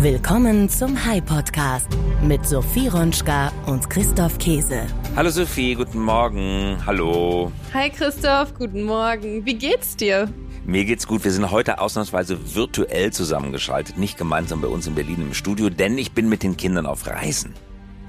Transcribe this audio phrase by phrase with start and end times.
[0.00, 1.88] Willkommen zum High Podcast
[2.22, 4.86] mit Sophie Ronschka und Christoph Käse.
[5.16, 6.78] Hallo Sophie, guten Morgen.
[6.86, 7.50] Hallo.
[7.74, 9.44] Hi Christoph, guten Morgen.
[9.44, 10.32] Wie geht's dir?
[10.64, 11.24] Mir geht's gut.
[11.24, 15.98] Wir sind heute ausnahmsweise virtuell zusammengeschaltet, nicht gemeinsam bei uns in Berlin im Studio, denn
[15.98, 17.54] ich bin mit den Kindern auf Reisen.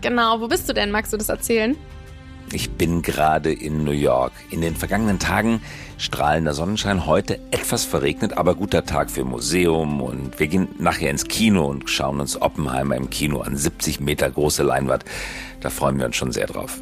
[0.01, 0.91] Genau, wo bist du denn?
[0.91, 1.75] Magst du das erzählen?
[2.51, 4.31] Ich bin gerade in New York.
[4.49, 5.61] In den vergangenen Tagen
[5.99, 11.25] strahlender Sonnenschein, heute etwas verregnet, aber guter Tag für Museum und wir gehen nachher ins
[11.25, 15.05] Kino und schauen uns Oppenheimer im Kino an, 70 Meter große Leinwand.
[15.61, 16.81] Da freuen wir uns schon sehr drauf.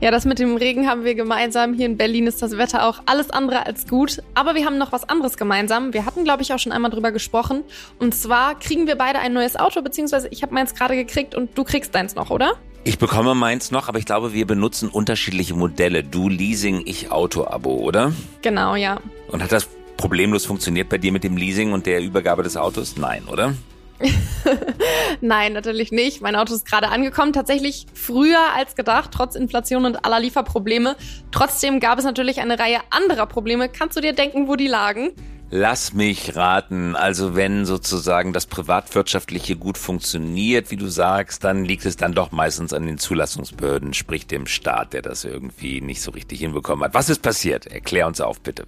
[0.00, 1.74] Ja, das mit dem Regen haben wir gemeinsam.
[1.74, 4.22] Hier in Berlin ist das Wetter auch alles andere als gut.
[4.34, 5.92] Aber wir haben noch was anderes gemeinsam.
[5.92, 7.64] Wir hatten, glaube ich, auch schon einmal drüber gesprochen.
[7.98, 11.58] Und zwar kriegen wir beide ein neues Auto, beziehungsweise ich habe meins gerade gekriegt und
[11.58, 12.52] du kriegst deins noch, oder?
[12.84, 16.04] Ich bekomme meins noch, aber ich glaube, wir benutzen unterschiedliche Modelle.
[16.04, 18.12] Du Leasing, ich Auto-Abo, oder?
[18.42, 19.00] Genau, ja.
[19.26, 22.96] Und hat das problemlos funktioniert bei dir mit dem Leasing und der Übergabe des Autos?
[22.96, 23.52] Nein, oder?
[25.20, 26.20] Nein, natürlich nicht.
[26.20, 27.32] Mein Auto ist gerade angekommen.
[27.32, 30.96] Tatsächlich früher als gedacht, trotz Inflation und aller Lieferprobleme.
[31.32, 33.68] Trotzdem gab es natürlich eine Reihe anderer Probleme.
[33.68, 35.12] Kannst du dir denken, wo die lagen?
[35.50, 36.94] Lass mich raten.
[36.94, 42.32] Also wenn sozusagen das privatwirtschaftliche gut funktioniert, wie du sagst, dann liegt es dann doch
[42.32, 46.92] meistens an den Zulassungsbehörden, sprich dem Staat, der das irgendwie nicht so richtig hinbekommen hat.
[46.92, 47.66] Was ist passiert?
[47.66, 48.66] Erklär uns auf, bitte.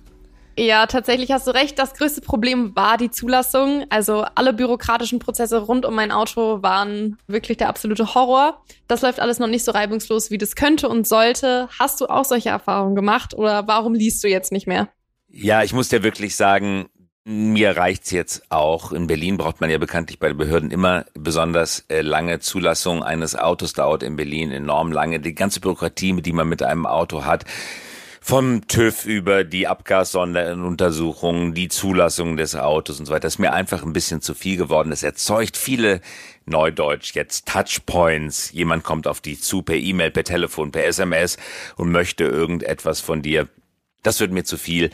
[0.59, 1.79] Ja, tatsächlich hast du recht.
[1.79, 3.87] Das größte Problem war die Zulassung.
[3.89, 8.63] Also alle bürokratischen Prozesse rund um mein Auto waren wirklich der absolute Horror.
[8.89, 11.69] Das läuft alles noch nicht so reibungslos, wie das könnte und sollte.
[11.79, 14.89] Hast du auch solche Erfahrungen gemacht oder warum liest du jetzt nicht mehr?
[15.29, 16.89] Ja, ich muss dir wirklich sagen,
[17.25, 18.93] mir reicht's jetzt auch.
[18.93, 23.37] In Berlin braucht man ja bekanntlich bei den Behörden immer besonders äh, lange Zulassung eines
[23.37, 25.21] Autos dauert in Berlin enorm lange.
[25.21, 27.45] Die ganze Bürokratie, die man mit einem Auto hat,
[28.21, 33.83] vom TÜV über die Abgassonderuntersuchungen, die Zulassung des Autos und so weiter, ist mir einfach
[33.83, 34.93] ein bisschen zu viel geworden.
[34.93, 36.01] Es erzeugt viele
[36.45, 38.53] Neudeutsch jetzt Touchpoints.
[38.53, 41.39] Jemand kommt auf dich zu per E-Mail, per Telefon, per SMS
[41.77, 43.49] und möchte irgendetwas von dir.
[44.03, 44.91] Das wird mir zu viel.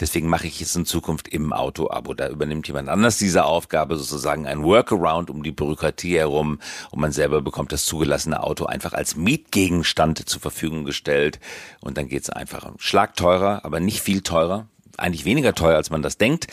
[0.00, 2.14] Deswegen mache ich es in Zukunft im Auto-Abo.
[2.14, 6.58] Da übernimmt jemand anders diese Aufgabe, sozusagen ein Workaround um die Bürokratie herum
[6.90, 11.38] und man selber bekommt das zugelassene Auto einfach als Mietgegenstand zur Verfügung gestellt.
[11.80, 14.66] Und dann geht's einfach schlagteurer, aber nicht viel teurer.
[14.96, 16.48] Eigentlich weniger teuer, als man das denkt,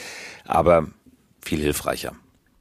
[0.45, 0.87] aber
[1.41, 2.13] viel hilfreicher.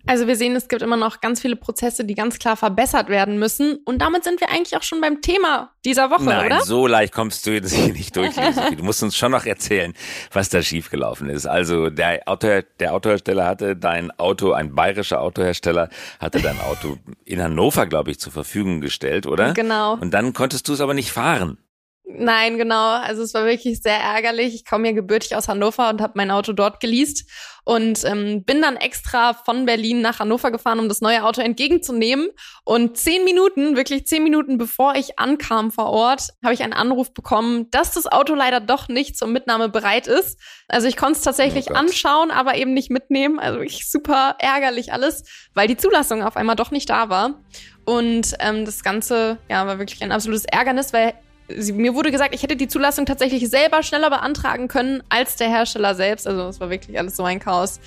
[0.06, 3.38] Also wir sehen, es gibt immer noch ganz viele Prozesse, die ganz klar verbessert werden
[3.38, 3.78] müssen.
[3.84, 6.60] Und damit sind wir eigentlich auch schon beim Thema dieser Woche, Nein, oder?
[6.62, 8.34] so leicht kommst du jetzt hier nicht durch.
[8.76, 9.94] Du musst uns schon noch erzählen,
[10.32, 11.47] was da schiefgelaufen ist.
[11.47, 15.88] Also der, Auto, der Autohersteller hatte dein Auto, ein bayerischer Autohersteller,
[16.21, 19.54] hatte dein Auto in Hannover, glaube ich, zur Verfügung gestellt, oder?
[19.54, 19.94] Genau.
[19.94, 21.59] Und dann konntest du es aber nicht fahren.
[22.06, 22.91] Nein, genau.
[23.00, 24.54] Also es war wirklich sehr ärgerlich.
[24.54, 27.26] Ich komme ja gebürtig aus Hannover und habe mein Auto dort geleast
[27.65, 32.28] und ähm, bin dann extra von Berlin nach Hannover gefahren, um das neue Auto entgegenzunehmen.
[32.62, 37.15] Und zehn Minuten, wirklich zehn Minuten bevor ich ankam vor Ort, habe ich einen Anruf
[37.15, 40.38] bekommen, dass das Auto leider doch nicht zur Mitnahme bereit ist.
[40.69, 43.38] Also ich konnte es tatsächlich Oh anschauen, aber eben nicht mitnehmen.
[43.38, 47.41] Also wirklich super ärgerlich alles, weil die Zulassung auf einmal doch nicht da war.
[47.86, 51.15] Und ähm, das Ganze ja, war wirklich ein absolutes Ärgernis, weil
[51.49, 55.49] sie, mir wurde gesagt, ich hätte die Zulassung tatsächlich selber schneller beantragen können als der
[55.49, 56.27] Hersteller selbst.
[56.27, 57.81] Also es war wirklich alles so ein Chaos.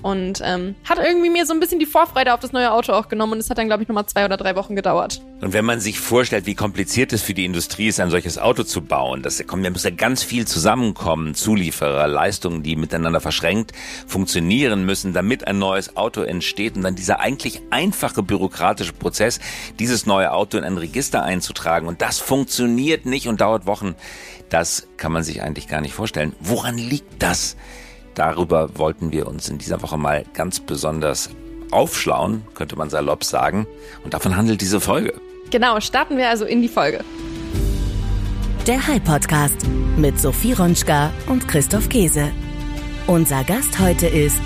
[0.00, 3.08] Und ähm, hat irgendwie mir so ein bisschen die Vorfreude auf das neue Auto auch
[3.08, 5.20] genommen und es hat dann, glaube ich, nochmal zwei oder drei Wochen gedauert.
[5.40, 8.62] Und wenn man sich vorstellt, wie kompliziert es für die Industrie ist, ein solches Auto
[8.62, 13.72] zu bauen, das kommt, da muss ja ganz viel zusammenkommen, Zulieferer, Leistungen, die miteinander verschränkt
[14.06, 19.40] funktionieren müssen, damit ein neues Auto entsteht und dann dieser eigentlich einfache bürokratische Prozess,
[19.80, 23.96] dieses neue Auto in ein Register einzutragen und das funktioniert nicht und dauert Wochen.
[24.48, 26.34] Das kann man sich eigentlich gar nicht vorstellen.
[26.40, 27.56] Woran liegt das?
[28.18, 31.30] Darüber wollten wir uns in dieser Woche mal ganz besonders
[31.70, 33.64] aufschlauen, könnte man salopp sagen.
[34.02, 35.14] Und davon handelt diese Folge.
[35.50, 37.04] Genau, starten wir also in die Folge.
[38.66, 42.32] Der High Podcast mit Sophie Ronschka und Christoph Käse.
[43.06, 44.40] Unser Gast heute ist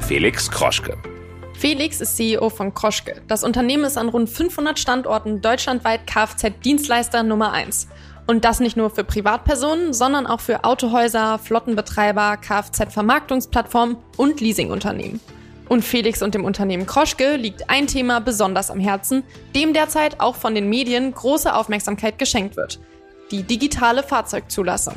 [0.00, 0.96] Felix Kroschke.
[1.52, 3.20] Felix ist CEO von Kroschke.
[3.28, 7.88] Das Unternehmen ist an rund 500 Standorten deutschlandweit Kfz-Dienstleister Nummer 1.
[8.26, 15.20] Und das nicht nur für Privatpersonen, sondern auch für Autohäuser, Flottenbetreiber, Kfz-Vermarktungsplattformen und Leasingunternehmen.
[15.68, 19.24] Und Felix und dem Unternehmen Kroschke liegt ein Thema besonders am Herzen,
[19.54, 22.80] dem derzeit auch von den Medien große Aufmerksamkeit geschenkt wird.
[23.30, 24.94] Die digitale Fahrzeugzulassung.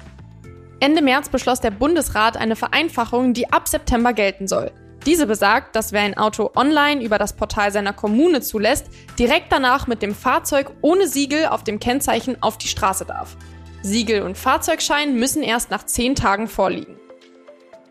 [0.79, 4.71] Ende März beschloss der Bundesrat eine Vereinfachung, die ab September gelten soll.
[5.05, 9.87] Diese besagt, dass wer ein Auto online über das Portal seiner Kommune zulässt, direkt danach
[9.87, 13.37] mit dem Fahrzeug ohne Siegel auf dem Kennzeichen auf die Straße darf.
[13.83, 16.97] Siegel und Fahrzeugschein müssen erst nach zehn Tagen vorliegen.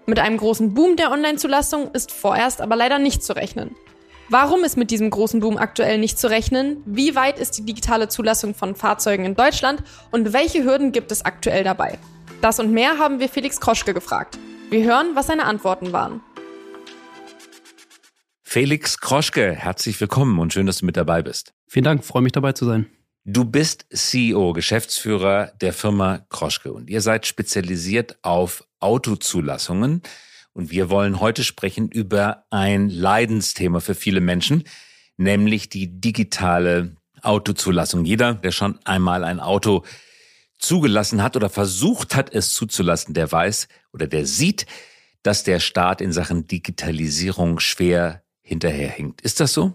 [0.05, 3.75] Mit einem großen Boom der Online-Zulassung ist vorerst aber leider nicht zu rechnen.
[4.29, 6.83] Warum ist mit diesem großen Boom aktuell nicht zu rechnen?
[6.85, 11.25] Wie weit ist die digitale Zulassung von Fahrzeugen in Deutschland und welche Hürden gibt es
[11.25, 11.99] aktuell dabei?
[12.41, 14.37] Das und mehr haben wir Felix Kroschke gefragt.
[14.69, 16.21] Wir hören, was seine Antworten waren.
[18.49, 21.53] Felix Kroschke, herzlich willkommen und schön, dass du mit dabei bist.
[21.67, 22.87] Vielen Dank, freue mich dabei zu sein.
[23.25, 30.01] Du bist CEO, Geschäftsführer der Firma Kroschke und ihr seid spezialisiert auf Autozulassungen.
[30.53, 34.63] Und wir wollen heute sprechen über ein Leidensthema für viele Menschen,
[35.17, 38.05] nämlich die digitale Autozulassung.
[38.05, 39.85] Jeder, der schon einmal ein Auto
[40.61, 44.67] zugelassen hat oder versucht hat, es zuzulassen, der weiß oder der sieht,
[45.25, 49.21] dass der Staat in Sachen Digitalisierung schwer hinterherhinkt.
[49.23, 49.73] Ist das so?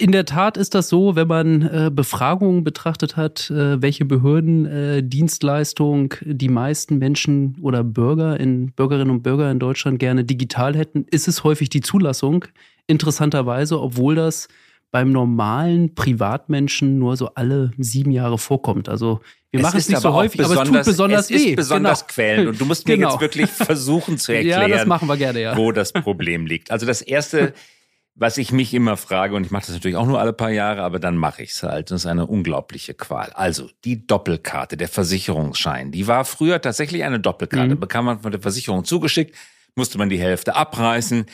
[0.00, 4.64] In der Tat ist das so, wenn man äh, Befragungen betrachtet hat, äh, welche Behörden
[4.66, 11.04] äh, die meisten Menschen oder Bürger in Bürgerinnen und Bürger in Deutschland gerne digital hätten,
[11.10, 12.44] ist es häufig die Zulassung.
[12.86, 14.46] Interessanterweise, obwohl das
[14.90, 18.88] beim normalen Privatmenschen nur so alle sieben Jahre vorkommt.
[18.88, 19.20] Also
[19.50, 21.50] wir machen es nicht so häufig, aber es tut besonders es weh.
[21.50, 22.12] ist besonders genau.
[22.14, 22.48] quälend.
[22.48, 23.10] Und du musst mir genau.
[23.10, 25.56] jetzt wirklich versuchen zu erklären, ja, das machen wir gerne, ja.
[25.56, 26.70] wo das Problem liegt.
[26.70, 27.52] Also das erste
[28.18, 30.82] was ich mich immer frage, und ich mache das natürlich auch nur alle paar Jahre,
[30.82, 31.90] aber dann mache ich es halt.
[31.90, 33.30] Das ist eine unglaubliche Qual.
[33.30, 37.76] Also die Doppelkarte, der Versicherungsschein, die war früher tatsächlich eine Doppelkarte.
[37.76, 37.80] Mhm.
[37.80, 39.36] Bekam man von der Versicherung zugeschickt,
[39.76, 41.26] musste man die Hälfte abreißen.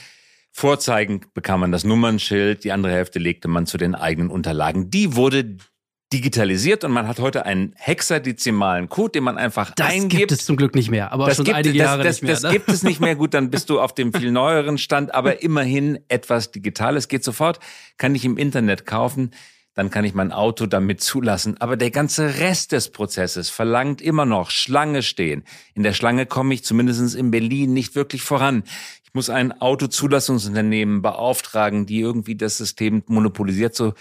[0.52, 4.90] Vorzeigen bekam man das Nummernschild, die andere Hälfte legte man zu den eigenen Unterlagen.
[4.90, 5.56] Die wurde
[6.14, 10.12] digitalisiert und man hat heute einen hexadezimalen Code, den man einfach das eingibt.
[10.12, 12.22] Das gibt es zum Glück nicht mehr, aber das schon gibt, einige Jahre das, nicht
[12.22, 12.32] mehr.
[12.34, 12.58] Das, das ne?
[12.58, 13.16] gibt es nicht mehr.
[13.16, 17.58] Gut, dann bist du auf dem viel neueren Stand, aber immerhin etwas Digitales geht sofort,
[17.98, 19.32] kann ich im Internet kaufen,
[19.74, 21.56] dann kann ich mein Auto damit zulassen.
[21.60, 25.42] Aber der ganze Rest des Prozesses verlangt immer noch Schlange stehen.
[25.74, 28.62] In der Schlange komme ich zumindest in Berlin nicht wirklich voran.
[29.02, 33.94] Ich muss ein Autozulassungsunternehmen beauftragen, die irgendwie das System monopolisiert, so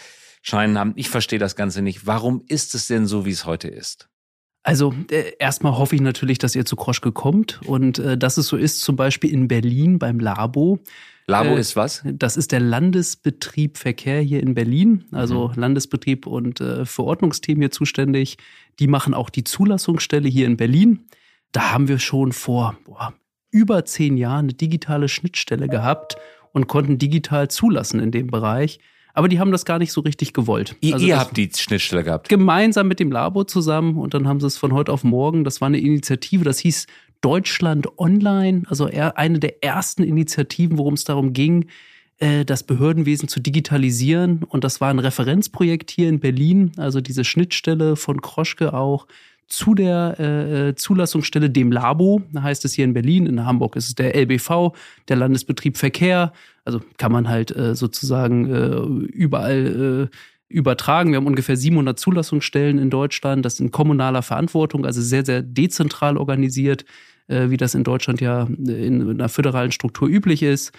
[0.44, 0.94] Scheinen haben.
[0.98, 2.06] Ich verstehe das Ganze nicht.
[2.06, 4.10] Warum ist es denn so, wie es heute ist?
[4.62, 8.48] Also äh, erstmal hoffe ich natürlich, dass ihr zu Kroschke kommt und äh, dass es
[8.48, 10.80] so ist, zum Beispiel in Berlin beim Labo.
[11.28, 12.04] Labo äh, ist was?
[12.06, 15.62] Das ist der Landesbetrieb Verkehr hier in Berlin, also mhm.
[15.62, 18.38] Landesbetrieb und äh, Verordnungsteam hier zuständig.
[18.80, 21.06] Die machen auch die Zulassungsstelle hier in Berlin.
[21.54, 23.13] Da haben wir schon vor boah,
[23.50, 26.16] über zehn Jahren eine digitale Schnittstelle gehabt
[26.51, 28.80] und konnten digital zulassen in dem Bereich.
[29.13, 30.75] Aber die haben das gar nicht so richtig gewollt.
[30.81, 32.30] Ihr, also ihr habt die Schnittstelle gehabt?
[32.30, 35.62] Gemeinsam mit dem Labo zusammen und dann haben sie es von heute auf morgen, das
[35.62, 36.88] war eine Initiative, das hieß
[37.21, 41.68] Deutschland Online, also eine der ersten Initiativen, worum es darum ging,
[42.18, 44.44] äh, das Behördenwesen zu digitalisieren.
[44.44, 49.07] Und das war ein Referenzprojekt hier in Berlin, also diese Schnittstelle von Kroschke auch
[49.48, 53.88] zu der äh, äh, Zulassungsstelle, dem Labo, heißt es hier in Berlin, in Hamburg ist
[53.88, 54.74] es der LBV,
[55.07, 56.34] der Landesbetrieb Verkehr.
[56.66, 60.16] Also kann man halt äh, sozusagen äh, überall äh,
[60.54, 61.12] übertragen.
[61.12, 63.44] Wir haben ungefähr 700 Zulassungsstellen in Deutschland.
[63.44, 66.86] Das in kommunaler Verantwortung, also sehr, sehr dezentral organisiert,
[67.28, 70.72] äh, wie das in Deutschland ja in einer föderalen Struktur üblich ist.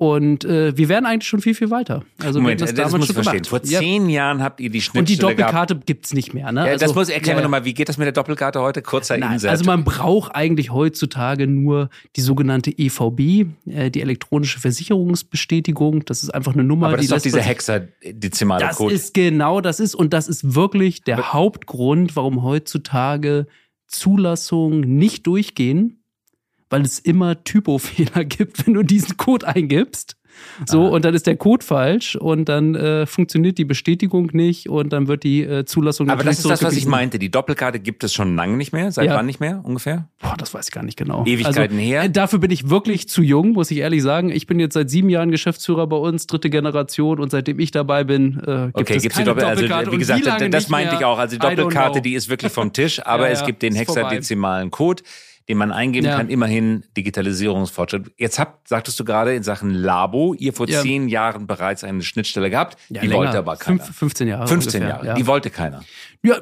[0.00, 2.04] Und äh, wir wären eigentlich schon viel, viel weiter.
[2.22, 3.42] Also Moment, das, das muss ich verstehen.
[3.42, 4.26] Vor zehn ja.
[4.26, 5.86] Jahren habt ihr die Schnittstelle Und die Doppelkarte gehabt.
[5.88, 6.52] gibt's nicht mehr.
[6.52, 6.60] Ne?
[6.60, 8.80] Ja, also, das muss erklären ja, wir nochmal, wie geht das mit der Doppelkarte heute?
[8.80, 9.50] Kurzer Nein, Insert.
[9.50, 16.04] Also man braucht eigentlich heutzutage nur die sogenannte EVB, äh, die elektronische Versicherungsbestätigung.
[16.04, 16.86] Das ist einfach eine Nummer.
[16.86, 18.94] Aber das die ist doch dieser hexadezimale Code.
[18.94, 23.48] Das ist genau, das ist und das ist wirklich der Aber Hauptgrund, warum heutzutage
[23.88, 25.97] Zulassungen nicht durchgehen
[26.70, 30.18] weil es immer Typofehler gibt, wenn du diesen Code eingibst.
[30.66, 30.88] So, ah.
[30.88, 35.08] und dann ist der Code falsch und dann äh, funktioniert die Bestätigung nicht und dann
[35.08, 37.18] wird die äh, Zulassung Aber das ist das, was ich meinte.
[37.18, 38.90] Die Doppelkarte gibt es schon lange nicht mehr.
[38.90, 39.14] Seit ja.
[39.14, 40.08] wann nicht mehr ungefähr?
[40.20, 41.24] Boah, das weiß ich gar nicht genau.
[41.24, 42.04] Ewigkeiten also, her.
[42.04, 44.30] Äh, dafür bin ich wirklich zu jung, muss ich ehrlich sagen.
[44.30, 48.04] Ich bin jetzt seit sieben Jahren Geschäftsführer bei uns, dritte Generation und seitdem ich dabei
[48.04, 49.78] bin, äh, gibt okay, es gibt's keine die Doppel also, Doppelkarte.
[49.78, 51.18] Also, wie gesagt, wie das meinte ich auch.
[51.18, 54.70] Also die Doppelkarte, die ist wirklich vom Tisch, aber ja, ja, es gibt den hexadezimalen
[54.70, 55.02] Code
[55.48, 56.16] den man eingeben ja.
[56.16, 58.12] kann, immerhin Digitalisierungsfortschritt.
[58.18, 60.82] Jetzt habt, sagtest du gerade in Sachen Labo, ihr vor ja.
[60.82, 63.20] zehn Jahren bereits eine Schnittstelle gehabt, ja, die länger.
[63.20, 63.82] wollte aber keiner.
[63.82, 64.46] Fünf, 15 Jahre.
[64.46, 65.82] 15 ungefähr, Jahre, die wollte keiner.
[66.22, 66.40] Ja,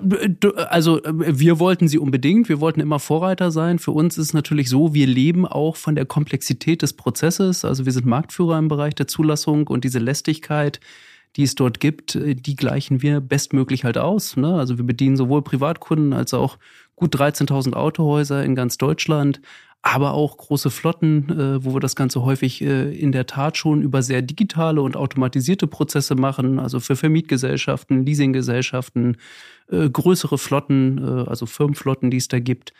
[0.71, 3.79] also wir wollten sie unbedingt, wir wollten immer Vorreiter sein.
[3.79, 7.65] Für uns ist es natürlich so, wir leben auch von der Komplexität des Prozesses.
[7.65, 10.81] Also wir sind Marktführer im Bereich der Zulassung und diese Lästigkeit,
[11.37, 14.37] die es dort gibt, die gleichen wir bestmöglich halt aus.
[14.37, 14.55] Ne?
[14.55, 16.59] Also wir bedienen sowohl Privatkunden als auch
[16.97, 19.41] gut 13.000 Autohäuser in ganz Deutschland,
[19.83, 23.83] aber auch große Flotten, äh, wo wir das Ganze häufig äh, in der Tat schon
[23.83, 29.17] über sehr digitale und automatisierte Prozesse machen, also für Vermietgesellschaften, Leasinggesellschaften,
[29.71, 32.73] äh, größere Flotten, äh, also Firmenflotten, die es da gibt.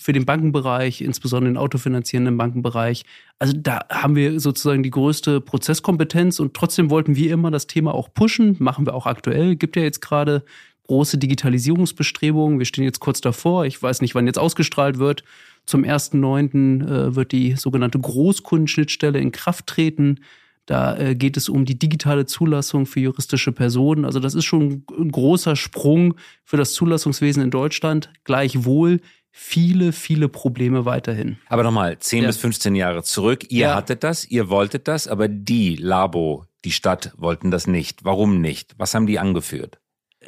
[0.00, 3.04] für den Bankenbereich, insbesondere den autofinanzierenden Bankenbereich.
[3.40, 7.94] Also da haben wir sozusagen die größte Prozesskompetenz und trotzdem wollten wir immer das Thema
[7.94, 9.56] auch pushen, machen wir auch aktuell.
[9.56, 10.44] Gibt ja jetzt gerade
[10.88, 12.58] große Digitalisierungsbestrebungen.
[12.58, 13.64] Wir stehen jetzt kurz davor.
[13.66, 15.22] Ich weiß nicht, wann jetzt ausgestrahlt wird.
[15.64, 16.84] Zum 1.9.
[16.84, 20.20] Äh, wird die sogenannte Großkundenschnittstelle in Kraft treten.
[20.66, 24.04] Da äh, geht es um die digitale Zulassung für juristische Personen.
[24.04, 26.14] Also das ist schon ein großer Sprung
[26.44, 28.10] für das Zulassungswesen in Deutschland.
[28.24, 31.38] Gleichwohl viele, viele Probleme weiterhin.
[31.48, 32.28] Aber nochmal, 10 ja.
[32.28, 33.44] bis 15 Jahre zurück.
[33.50, 33.74] Ihr ja.
[33.76, 38.04] hattet das, ihr wolltet das, aber die Labo, die Stadt wollten das nicht.
[38.04, 38.74] Warum nicht?
[38.78, 39.78] Was haben die angeführt?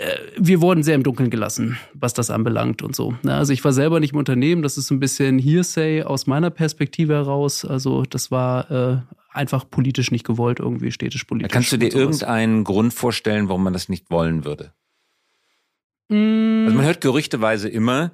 [0.00, 3.14] Äh, wir wurden sehr im Dunkeln gelassen, was das anbelangt und so.
[3.26, 7.14] Also ich war selber nicht im Unternehmen, das ist ein bisschen Hearsay aus meiner Perspektive
[7.14, 7.66] heraus.
[7.66, 8.96] Also das war äh,
[9.30, 11.52] einfach politisch nicht gewollt, irgendwie städtisch politisch.
[11.52, 14.72] Kannst du dir irgendeinen Grund vorstellen, warum man das nicht wollen würde?
[16.08, 16.64] Mm.
[16.64, 18.10] Also man hört gerüchteweise immer,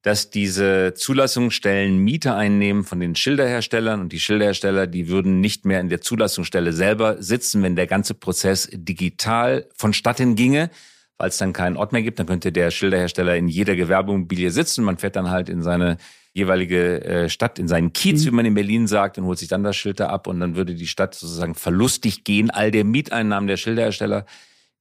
[0.00, 5.80] dass diese Zulassungsstellen Miete einnehmen von den Schilderherstellern und die Schilderhersteller, die würden nicht mehr
[5.80, 10.70] in der Zulassungsstelle selber sitzen, wenn der ganze Prozess digital vonstatten ginge,
[11.18, 12.18] weil es dann keinen Ort mehr gibt.
[12.18, 14.84] Dann könnte der Schilderhersteller in jeder Gewerbeimmobilie sitzen.
[14.84, 15.96] Man fährt dann halt in seine
[16.32, 18.26] jeweilige äh, Stadt, in seinen Kiez, mhm.
[18.26, 20.54] wie man in Berlin sagt, und holt sich dann das Schild da ab und dann
[20.54, 24.26] würde die Stadt sozusagen verlustig gehen, all der Mieteinnahmen der Schilderhersteller.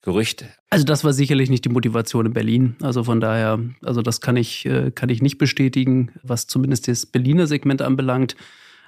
[0.01, 0.45] Gerücht.
[0.69, 2.75] Also das war sicherlich nicht die Motivation in Berlin.
[2.79, 7.07] Also von daher, also das kann ich, äh, kann ich nicht bestätigen, was zumindest das
[7.07, 8.35] Berliner Segment anbelangt.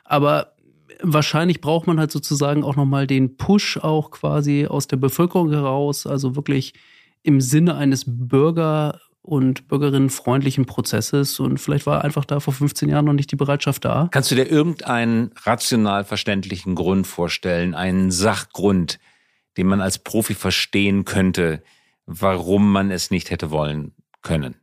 [0.03, 0.53] Aber
[1.01, 6.05] wahrscheinlich braucht man halt sozusagen auch nochmal den Push auch quasi aus der Bevölkerung heraus,
[6.05, 6.73] also wirklich
[7.27, 11.41] im Sinne eines Bürger- und bürgerinnenfreundlichen Prozesses.
[11.41, 14.07] Und vielleicht war einfach da vor 15 Jahren noch nicht die Bereitschaft da.
[14.11, 18.99] Kannst du dir irgendeinen rational verständlichen Grund vorstellen, einen Sachgrund,
[19.57, 21.61] den man als Profi verstehen könnte,
[22.05, 24.55] warum man es nicht hätte wollen können?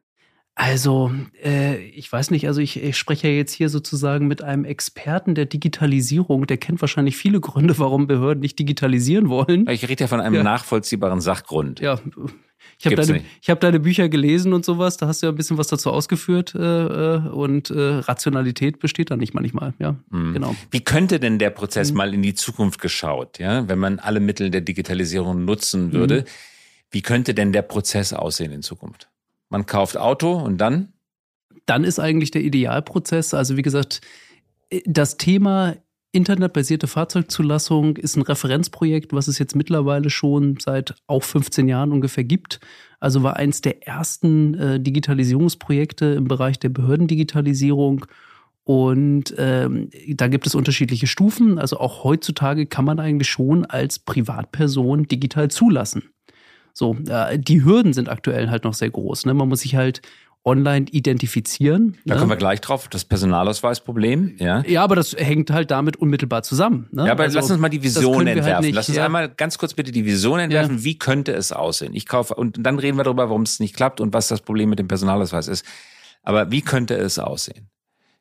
[0.55, 1.11] Also,
[1.43, 5.35] äh, ich weiß nicht, also ich, ich spreche ja jetzt hier sozusagen mit einem Experten
[5.35, 9.69] der Digitalisierung, der kennt wahrscheinlich viele Gründe, warum Behörden nicht digitalisieren wollen.
[9.69, 10.43] Ich rede ja von einem ja.
[10.45, 11.81] nachvollziehbaren Sachgrund.
[11.81, 11.99] Ja,
[12.79, 15.59] ich habe deine, hab deine Bücher gelesen und sowas, da hast du ja ein bisschen
[15.59, 19.75] was dazu ausgeführt äh, äh, und äh, Rationalität besteht da nicht manchmal.
[19.79, 20.35] Ja, mhm.
[20.35, 20.57] genau.
[20.71, 21.97] Wie könnte denn der Prozess mhm.
[21.97, 26.21] mal in die Zukunft geschaut, ja, wenn man alle Mittel der Digitalisierung nutzen würde?
[26.21, 26.25] Mhm.
[26.91, 29.09] Wie könnte denn der Prozess aussehen in Zukunft?
[29.49, 30.93] Man kauft Auto und dann?
[31.67, 34.01] Dann ist eigentlich der Idealprozess, also wie gesagt,
[34.85, 35.77] das Thema
[36.15, 42.25] internetbasierte Fahrzeugzulassung ist ein Referenzprojekt, was es jetzt mittlerweile schon seit auch 15 Jahren ungefähr
[42.25, 42.61] gibt.
[43.01, 48.07] Also war eins der ersten äh, Digitalisierungsprojekte im Bereich der Behördendigitalisierung.
[48.63, 51.59] Und ähm, da gibt es unterschiedliche Stufen.
[51.59, 56.05] Also auch heutzutage kann man eigentlich schon als Privatperson digital zulassen.
[56.73, 59.27] So, äh, die Hürden sind aktuell halt noch sehr groß.
[59.27, 59.35] Ne?
[59.35, 60.03] Man muss sich halt
[60.45, 61.97] online identifizieren.
[62.05, 62.21] Da ne?
[62.21, 64.37] kommen wir gleich drauf, das Personalausweisproblem.
[64.39, 66.89] Ja, ja aber das hängt halt damit unmittelbar zusammen.
[66.93, 67.07] Ne?
[67.07, 68.53] Ja, aber also, lass uns mal die Vision halt entwerfen.
[68.53, 69.07] Halt nicht, lass uns ja.
[69.07, 70.79] einmal ganz kurz bitte die Vision entwerfen.
[70.79, 70.85] Ja.
[70.85, 71.95] Wie könnte es aussehen?
[71.95, 74.69] Ich kaufe, und dann reden wir darüber, warum es nicht klappt und was das Problem
[74.69, 75.65] mit dem Personalausweis ist.
[76.23, 77.71] Aber wie könnte es aussehen?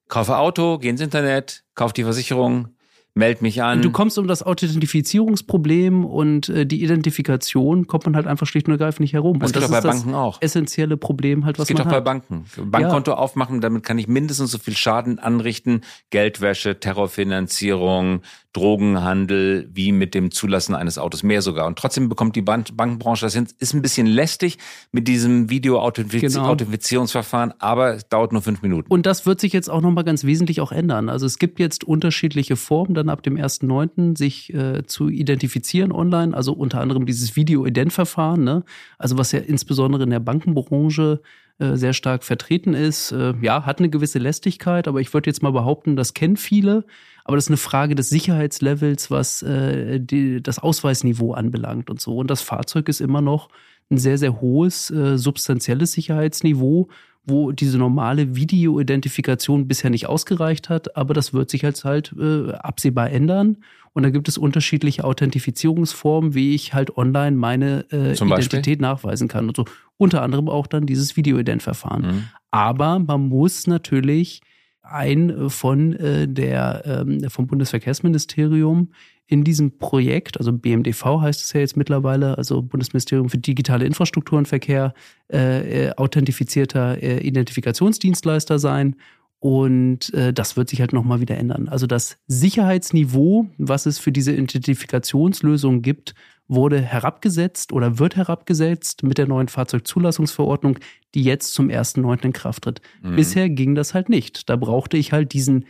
[0.07, 2.72] Kaufe Auto, geh ins Internet, kauf die Versicherung,
[3.15, 3.81] meld mich an.
[3.81, 8.73] Du kommst um das Authentifizierungsproblem und äh, die Identifikation kommt man halt einfach schlicht und
[8.73, 9.39] ergreifend nicht herum.
[9.39, 10.41] Das und geht das auch bei Banken auch.
[10.41, 12.45] Essentielle Problem halt, was das man geht auch bei Banken.
[12.57, 13.17] Bankkonto ja.
[13.17, 15.81] aufmachen, damit kann ich mindestens so viel Schaden anrichten.
[16.09, 18.21] Geldwäsche, Terrorfinanzierung,
[18.53, 21.65] Drogenhandel wie mit dem Zulassen eines Autos mehr sogar.
[21.65, 23.47] Und trotzdem bekommt die Bankenbranche das hin.
[23.57, 24.59] Ist ein bisschen lästig
[24.91, 27.63] mit diesem Video-Authentifizierungsverfahren, genau.
[27.63, 28.91] aber es dauert nur fünf Minuten.
[28.91, 31.09] Und das wird sich jetzt auch nochmal ganz wesentlich auch ändern.
[31.09, 34.17] Also es gibt jetzt unterschiedliche Formen, dann ab dem 1.9.
[34.17, 36.35] sich äh, zu identifizieren online.
[36.35, 38.63] Also unter anderem dieses Video-Ident-Verfahren, ne?
[38.99, 41.21] also was ja insbesondere in der Bankenbranche
[41.59, 43.11] äh, sehr stark vertreten ist.
[43.11, 46.83] Äh, ja, hat eine gewisse Lästigkeit, aber ich würde jetzt mal behaupten, das kennen viele.
[47.25, 52.17] Aber das ist eine Frage des Sicherheitslevels, was äh, die, das Ausweisniveau anbelangt und so.
[52.17, 53.49] Und das Fahrzeug ist immer noch
[53.89, 56.89] ein sehr, sehr hohes, äh, substanzielles Sicherheitsniveau,
[57.25, 60.97] wo diese normale Videoidentifikation bisher nicht ausgereicht hat.
[60.97, 63.57] Aber das wird sich jetzt halt äh, absehbar ändern.
[63.93, 69.47] Und da gibt es unterschiedliche Authentifizierungsformen, wie ich halt online meine äh, Identität nachweisen kann.
[69.47, 69.65] Und so
[69.97, 72.01] unter anderem auch dann dieses Videoident-Verfahren.
[72.01, 72.23] Mhm.
[72.51, 74.41] Aber man muss natürlich
[74.83, 78.89] ein von äh, der ähm, vom Bundesverkehrsministerium
[79.25, 84.37] in diesem Projekt, also BMDV heißt es ja jetzt mittlerweile, also Bundesministerium für digitale Infrastruktur
[84.37, 84.93] und Verkehr,
[85.31, 88.95] äh, äh, authentifizierter äh, Identifikationsdienstleister sein.
[89.39, 91.67] Und äh, das wird sich halt nochmal wieder ändern.
[91.67, 96.13] Also das Sicherheitsniveau, was es für diese Identifikationslösung gibt,
[96.47, 100.77] wurde herabgesetzt oder wird herabgesetzt mit der neuen Fahrzeugzulassungsverordnung,
[101.15, 102.25] die jetzt zum 1.9.
[102.25, 102.81] in Kraft tritt.
[103.01, 103.15] Mhm.
[103.15, 104.49] Bisher ging das halt nicht.
[104.49, 105.65] Da brauchte ich halt diesen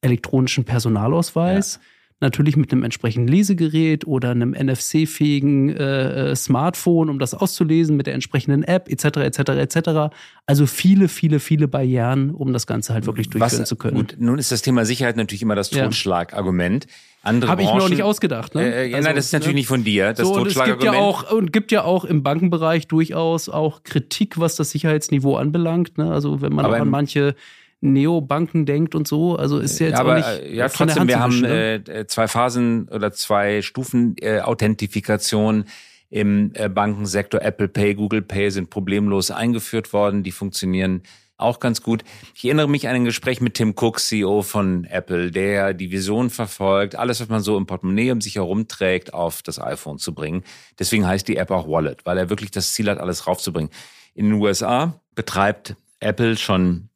[0.00, 1.74] elektronischen Personalausweis.
[1.74, 1.80] Ja
[2.20, 8.06] natürlich mit einem entsprechenden Lesegerät oder einem NFC-fähigen äh, äh, Smartphone, um das auszulesen, mit
[8.06, 9.18] der entsprechenden App etc.
[9.18, 9.38] etc.
[9.50, 10.16] etc.
[10.46, 13.96] Also viele, viele, viele Barrieren, um das Ganze halt wirklich durchführen Was, zu können.
[13.96, 16.86] Gut, nun ist das Thema Sicherheit natürlich immer das Totschlagargument.
[17.22, 18.54] Andere Habe ich mir auch nicht ausgedacht.
[18.54, 18.62] Ne?
[18.62, 19.58] Äh, also, nein, das ist natürlich ne?
[19.60, 20.12] nicht von dir.
[20.12, 23.82] Das so, und es gibt ja auch und gibt ja auch im Bankenbereich durchaus auch
[23.82, 25.98] Kritik, was das Sicherheitsniveau anbelangt.
[25.98, 26.10] Ne?
[26.10, 27.34] Also wenn man an manche
[27.80, 29.36] Neobanken denkt und so.
[29.36, 30.54] Also ist ja jetzt aber, auch nicht.
[30.54, 31.74] Ja, trotzdem, wir haben ne?
[31.74, 35.64] äh, zwei Phasen oder zwei Stufen äh, Authentifikation
[36.08, 37.42] im äh, Bankensektor.
[37.42, 40.22] Apple Pay, Google Pay sind problemlos eingeführt worden.
[40.22, 41.02] Die funktionieren
[41.38, 42.02] auch ganz gut.
[42.34, 46.30] Ich erinnere mich an ein Gespräch mit Tim Cook, CEO von Apple, der die Vision
[46.30, 50.44] verfolgt, alles, was man so im Portemonnaie um sich herumträgt, auf das iPhone zu bringen.
[50.78, 53.70] Deswegen heißt die App auch Wallet, weil er wirklich das Ziel hat, alles raufzubringen.
[54.14, 56.88] In den USA betreibt Apple schon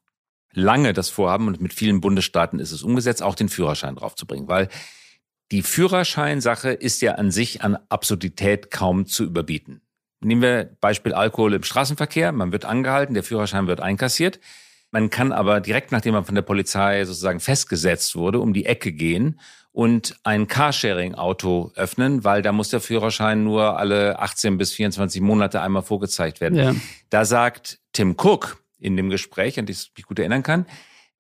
[0.53, 4.69] lange das Vorhaben und mit vielen Bundesstaaten ist es umgesetzt, auch den Führerschein draufzubringen, weil
[5.53, 9.83] die Führerscheinsache ist ja an sich an Absurdität kaum zu überbieten.
[10.21, 12.31] Nehmen wir Beispiel Alkohol im Straßenverkehr.
[12.33, 14.39] Man wird angehalten, der Führerschein wird einkassiert.
[14.91, 18.93] Man kann aber direkt nachdem man von der Polizei sozusagen festgesetzt wurde, um die Ecke
[18.93, 19.41] gehen
[19.73, 25.61] und ein Carsharing-Auto öffnen, weil da muss der Führerschein nur alle 18 bis 24 Monate
[25.63, 26.59] einmal vorgezeigt werden.
[26.59, 26.75] Ja.
[27.09, 30.67] Da sagt Tim Cook, in dem Gespräch, an das ich mich gut erinnern kann.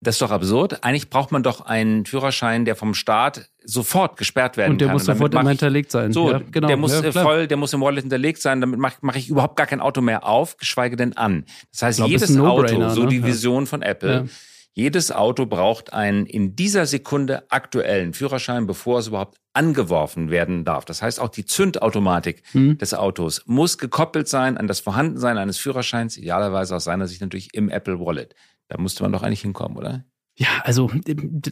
[0.02, 0.82] Das ist doch absurd.
[0.82, 4.72] Eigentlich braucht man doch einen Führerschein, der vom Staat sofort gesperrt werden kann.
[4.72, 4.94] Und der kann.
[4.94, 6.10] muss sofort immer hinterlegt sein.
[6.10, 6.68] So, ja, genau.
[6.68, 8.62] Der muss ja, voll, der muss im Wallet hinterlegt sein.
[8.62, 11.44] Damit mache mach ich überhaupt gar kein Auto mehr auf, geschweige denn an.
[11.70, 13.26] Das heißt, glaub, jedes Auto, so die ne?
[13.26, 14.24] Vision von Apple, ja.
[14.72, 20.84] Jedes Auto braucht einen in dieser Sekunde aktuellen Führerschein, bevor es überhaupt angeworfen werden darf.
[20.84, 22.78] Das heißt, auch die Zündautomatik mhm.
[22.78, 27.52] des Autos muss gekoppelt sein an das Vorhandensein eines Führerscheins, idealerweise aus seiner Sicht natürlich
[27.52, 28.34] im Apple Wallet.
[28.68, 30.04] Da musste man doch eigentlich hinkommen, oder?
[30.40, 30.90] Ja, also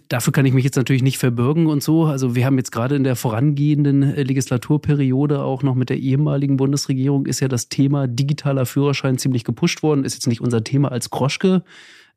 [0.08, 2.06] dafür kann ich mich jetzt natürlich nicht verbürgen und so.
[2.06, 6.56] Also wir haben jetzt gerade in der vorangehenden äh, Legislaturperiode auch noch mit der ehemaligen
[6.56, 10.04] Bundesregierung ist ja das Thema digitaler Führerschein ziemlich gepusht worden.
[10.04, 11.64] Ist jetzt nicht unser Thema als Kroschke,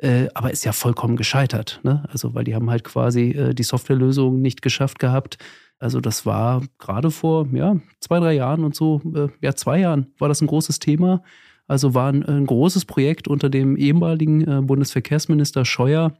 [0.01, 1.79] äh, aber ist ja vollkommen gescheitert.
[1.83, 2.03] Ne?
[2.11, 5.37] Also weil die haben halt quasi äh, die Softwarelösung nicht geschafft gehabt,
[5.81, 10.13] also das war gerade vor ja, zwei, drei Jahren und so, äh, ja, zwei Jahren
[10.19, 11.23] war das ein großes Thema.
[11.67, 16.13] Also war ein, ein großes Projekt unter dem ehemaligen äh, Bundesverkehrsminister Scheuer,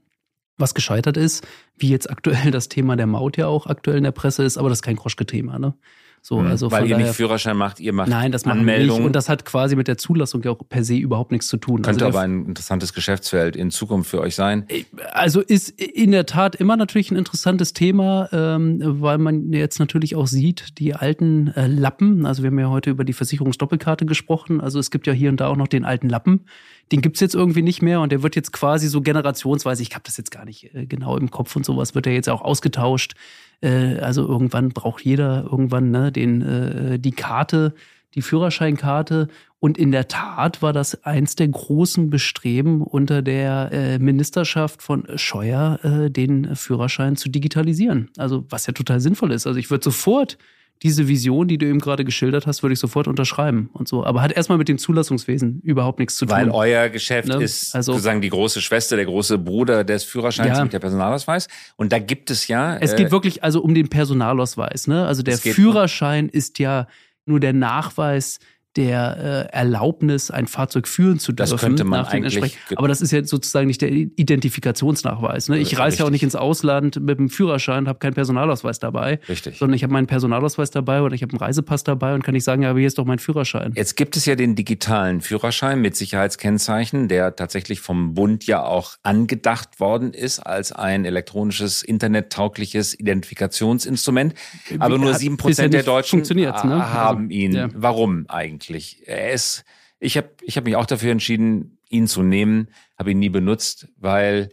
[0.57, 1.45] was gescheitert ist,
[1.77, 4.69] wie jetzt aktuell das Thema der Maut ja auch aktuell in der Presse ist, aber
[4.69, 5.75] das ist kein Kroschke-Thema, ne?
[6.23, 6.51] So, mhm.
[6.51, 8.91] also Weil ihr daher, nicht Führerschein macht, ihr macht Nein, das machen wir nicht.
[8.91, 11.81] Und das hat quasi mit der Zulassung ja auch per se überhaupt nichts zu tun.
[11.81, 14.65] Könnte also aber ein interessantes Geschäftsfeld in Zukunft für euch sein.
[14.67, 19.79] Äh, also ist in der Tat immer natürlich ein interessantes Thema, ähm, weil man jetzt
[19.79, 24.05] natürlich auch sieht, die alten äh, Lappen, also wir haben ja heute über die Versicherungsdoppelkarte
[24.05, 26.45] gesprochen, also es gibt ja hier und da auch noch den alten Lappen,
[26.91, 30.03] den gibt's jetzt irgendwie nicht mehr und der wird jetzt quasi so generationsweise, ich habe
[30.05, 33.15] das jetzt gar nicht äh, genau im Kopf und sowas, wird er jetzt auch ausgetauscht.
[33.62, 37.74] Äh, also irgendwann braucht jeder irgendwann ne, den, äh, die Karte,
[38.15, 39.28] die Führerscheinkarte.
[39.60, 45.06] Und in der Tat war das eins der großen Bestreben unter der äh, Ministerschaft von
[45.15, 48.10] Scheuer, äh, den Führerschein zu digitalisieren.
[48.17, 49.45] Also was ja total sinnvoll ist.
[49.45, 50.38] Also ich würde sofort
[50.83, 54.03] diese Vision, die du eben gerade geschildert hast, würde ich sofort unterschreiben und so.
[54.03, 56.35] Aber hat erstmal mit dem Zulassungswesen überhaupt nichts zu tun.
[56.35, 57.41] Weil euer Geschäft ne?
[57.41, 60.63] ist also, sozusagen die große Schwester, der große Bruder des Führerscheins ja.
[60.63, 61.47] mit der Personalausweis.
[61.75, 62.77] Und da gibt es ja.
[62.77, 64.87] Es geht äh, wirklich also um den Personalausweis.
[64.87, 65.05] Ne?
[65.05, 66.87] Also der Führerschein ist ja
[67.25, 68.39] nur der Nachweis
[68.77, 71.51] der äh, Erlaubnis, ein Fahrzeug führen zu dürfen.
[71.51, 72.57] Das könnte man eigentlich.
[72.75, 75.49] Aber das ist ja sozusagen nicht der Identifikationsnachweis.
[75.49, 75.57] Ne?
[75.60, 79.57] Ich reise ja auch nicht ins Ausland mit dem Führerschein, habe keinen Personalausweis dabei, richtig.
[79.57, 82.45] sondern ich habe meinen Personalausweis dabei oder ich habe einen Reisepass dabei und kann ich
[82.45, 83.73] sagen, ja, aber hier ist doch mein Führerschein.
[83.75, 88.95] Jetzt gibt es ja den digitalen Führerschein mit Sicherheitskennzeichen, der tatsächlich vom Bund ja auch
[89.03, 94.34] angedacht worden ist als ein elektronisches, internettaugliches Identifikationsinstrument.
[94.79, 96.53] Aber nur sieben Prozent der Deutschen ne?
[96.53, 97.51] haben also, ihn.
[97.53, 97.69] Ja.
[97.73, 98.61] Warum eigentlich?
[98.62, 99.08] Eigentlich.
[99.08, 99.63] Er ist,
[100.00, 103.88] ich habe ich hab mich auch dafür entschieden, ihn zu nehmen, habe ihn nie benutzt,
[103.97, 104.50] weil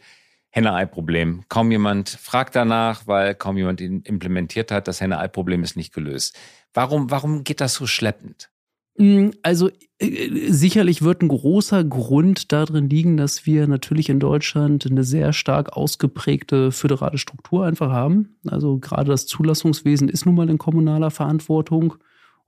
[0.51, 1.44] Henne-Ei-Problem.
[1.49, 4.88] Kaum jemand fragt danach, weil kaum jemand ihn implementiert hat.
[4.88, 6.37] Das Henne-Ei-Problem ist nicht gelöst.
[6.73, 8.51] Warum, warum geht das so schleppend?
[8.97, 9.68] Mm, also
[9.99, 15.33] äh, sicherlich wird ein großer Grund darin liegen, dass wir natürlich in Deutschland eine sehr
[15.35, 18.38] stark ausgeprägte föderale Struktur einfach haben.
[18.47, 21.94] Also gerade das Zulassungswesen ist nun mal in kommunaler Verantwortung.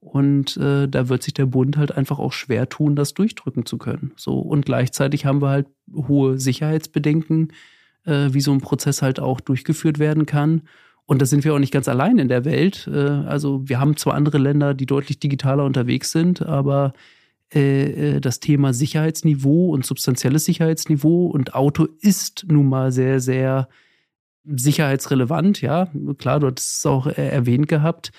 [0.01, 3.77] Und äh, da wird sich der Bund halt einfach auch schwer tun, das durchdrücken zu
[3.77, 4.13] können.
[4.17, 7.53] So und gleichzeitig haben wir halt hohe Sicherheitsbedenken,
[8.07, 10.63] äh, wie so ein Prozess halt auch durchgeführt werden kann.
[11.05, 12.89] Und da sind wir auch nicht ganz allein in der Welt.
[12.91, 16.95] Äh, also wir haben zwar andere Länder, die deutlich digitaler unterwegs sind, aber
[17.53, 23.69] äh, äh, das Thema Sicherheitsniveau und substanzielles Sicherheitsniveau und Auto ist nun mal sehr, sehr
[24.45, 25.61] sicherheitsrelevant.
[25.61, 28.13] Ja, klar, du hattest es auch erwähnt gehabt,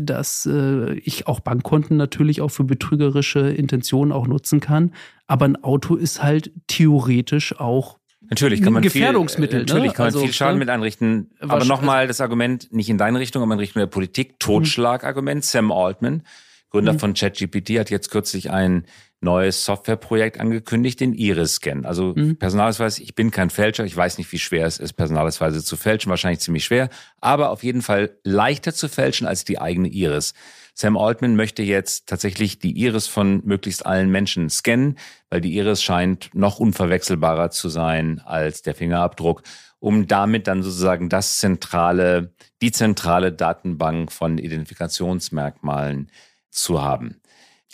[0.00, 4.92] dass ich auch Bankkonten natürlich auch für betrügerische Intentionen auch nutzen kann.
[5.26, 9.60] Aber ein Auto ist halt theoretisch auch Natürlich kann man Gefährdungsmittel.
[9.60, 9.94] Viel, natürlich ne?
[9.94, 10.60] kann man also, viel Schaden ne?
[10.60, 11.30] mit anrichten.
[11.38, 15.44] Aber nochmal das Argument, nicht in deine Richtung, aber in Richtung der Politik, Totschlagargument.
[15.44, 16.22] Sam Altman,
[16.70, 16.98] Gründer mhm.
[16.98, 18.84] von ChatGPT, hat jetzt kürzlich ein
[19.26, 21.84] neues Softwareprojekt angekündigt, den Iris-Scan.
[21.84, 22.38] Also mhm.
[22.38, 26.08] Personalausweis, ich bin kein Fälscher, ich weiß nicht, wie schwer es ist, Personalausweise zu fälschen,
[26.08, 26.88] wahrscheinlich ziemlich schwer,
[27.20, 30.32] aber auf jeden Fall leichter zu fälschen als die eigene Iris.
[30.72, 34.98] Sam Altman möchte jetzt tatsächlich die Iris von möglichst allen Menschen scannen,
[35.30, 39.42] weil die Iris scheint noch unverwechselbarer zu sein als der Fingerabdruck,
[39.78, 46.10] um damit dann sozusagen das zentrale, die zentrale Datenbank von Identifikationsmerkmalen
[46.50, 47.20] zu haben.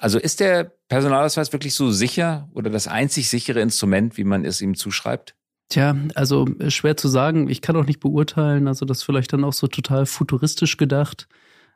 [0.03, 4.61] Also ist der Personalausweis wirklich so sicher oder das einzig sichere Instrument, wie man es
[4.61, 5.37] ihm zuschreibt?
[5.69, 7.49] Tja, also äh, schwer zu sagen.
[7.49, 8.67] Ich kann auch nicht beurteilen.
[8.67, 11.29] Also das vielleicht dann auch so total futuristisch gedacht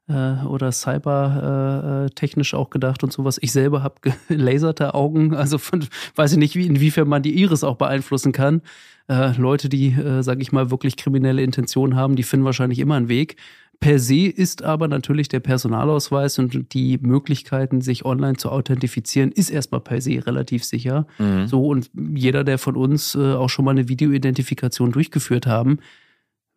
[0.08, 3.38] äh, oder cybertechnisch äh, auch gedacht und sowas.
[3.40, 3.94] Ich selber habe
[4.28, 5.86] gelaserte Augen, also von,
[6.16, 8.62] weiß ich nicht, wie, inwiefern man die Iris auch beeinflussen kann.
[9.08, 12.96] Äh, Leute, die, äh, sage ich mal, wirklich kriminelle Intentionen haben, die finden wahrscheinlich immer
[12.96, 13.36] einen Weg.
[13.80, 19.50] Per se ist aber natürlich der Personalausweis und die Möglichkeiten, sich online zu authentifizieren, ist
[19.50, 21.06] erstmal per se relativ sicher.
[21.18, 21.46] Mhm.
[21.46, 25.78] So und jeder, der von uns äh, auch schon mal eine Videoidentifikation durchgeführt haben,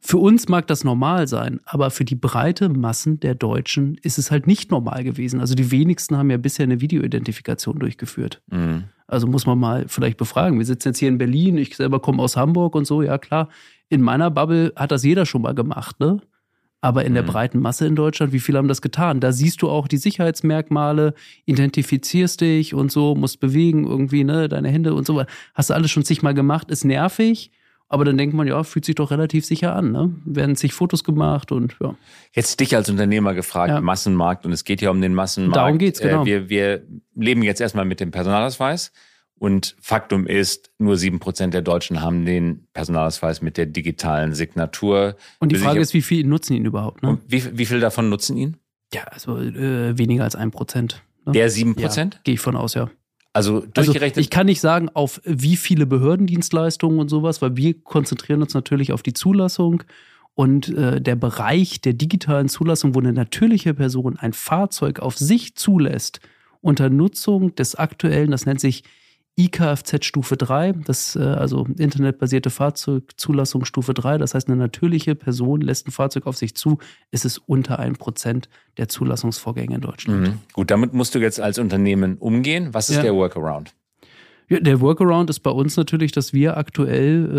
[0.01, 4.31] für uns mag das normal sein, aber für die breite Massen der Deutschen ist es
[4.31, 5.41] halt nicht normal gewesen.
[5.41, 8.41] Also die wenigsten haben ja bisher eine Videoidentifikation durchgeführt.
[8.49, 8.85] Mhm.
[9.07, 10.57] Also muss man mal vielleicht befragen.
[10.57, 13.49] Wir sitzen jetzt hier in Berlin, ich selber komme aus Hamburg und so, ja klar.
[13.89, 16.21] In meiner Bubble hat das jeder schon mal gemacht, ne?
[16.81, 17.27] Aber in der mhm.
[17.27, 19.19] breiten Masse in Deutschland, wie viele haben das getan?
[19.19, 21.13] Da siehst du auch die Sicherheitsmerkmale,
[21.45, 25.23] identifizierst dich und so, musst bewegen irgendwie, ne, deine Hände und so.
[25.53, 27.51] Hast du alles schon zigmal gemacht, ist nervig.
[27.91, 29.91] Aber dann denkt man, ja, fühlt sich doch relativ sicher an.
[29.91, 30.13] Ne?
[30.23, 31.95] Werden sich Fotos gemacht und ja.
[32.33, 33.81] Jetzt dich als Unternehmer gefragt, ja.
[33.81, 35.57] Massenmarkt und es geht ja um den Massenmarkt.
[35.57, 36.21] Darum geht's, genau.
[36.21, 36.83] Äh, wir, wir
[37.15, 38.91] leben jetzt erstmal mit dem Personalausweis
[39.39, 45.15] und Faktum ist, nur sieben Prozent der Deutschen haben den Personalausweis mit der digitalen Signatur.
[45.39, 47.01] Und die Frage ist, wie viel nutzen ihn überhaupt?
[47.01, 47.17] Ne?
[47.27, 48.57] Wie, wie viel davon nutzen ihn?
[48.93, 51.01] Ja, also äh, weniger als ein Prozent.
[51.25, 51.31] Ne?
[51.31, 52.15] Der sieben Prozent?
[52.15, 52.89] Ja, Gehe ich von aus, ja.
[53.31, 54.17] Also durchgerechnet.
[54.17, 58.53] Also ich kann nicht sagen, auf wie viele Behördendienstleistungen und sowas, weil wir konzentrieren uns
[58.53, 59.83] natürlich auf die Zulassung.
[60.33, 65.55] Und äh, der Bereich der digitalen Zulassung, wo eine natürliche Person ein Fahrzeug auf sich
[65.55, 66.21] zulässt,
[66.61, 68.83] unter Nutzung des aktuellen, das nennt sich
[69.39, 75.61] IKFZ Stufe 3, das äh, also internetbasierte Fahrzeugzulassung Stufe 3, das heißt, eine natürliche Person
[75.61, 76.79] lässt ein Fahrzeug auf sich zu,
[77.11, 78.43] ist es unter 1%
[78.77, 80.21] der Zulassungsvorgänge in Deutschland.
[80.21, 80.39] Mhm.
[80.51, 82.73] Gut, damit musst du jetzt als Unternehmen umgehen.
[82.73, 83.03] Was ist ja.
[83.03, 83.73] der Workaround?
[84.51, 87.29] Ja, der Workaround ist bei uns natürlich, dass wir aktuell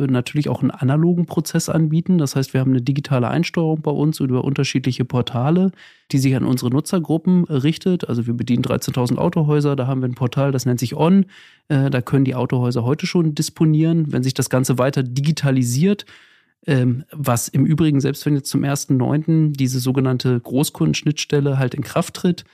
[0.00, 2.16] äh, äh, natürlich auch einen analogen Prozess anbieten.
[2.16, 5.72] Das heißt, wir haben eine digitale Einsteuerung bei uns über unterschiedliche Portale,
[6.12, 8.08] die sich an unsere Nutzergruppen richtet.
[8.08, 11.26] Also wir bedienen 13.000 Autohäuser, da haben wir ein Portal, das nennt sich On.
[11.66, 14.12] Äh, da können die Autohäuser heute schon disponieren.
[14.12, 16.06] Wenn sich das Ganze weiter digitalisiert,
[16.68, 19.56] ähm, was im Übrigen, selbst wenn jetzt zum 1.9.
[19.56, 22.44] diese sogenannte Großkundenschnittstelle halt in Kraft tritt,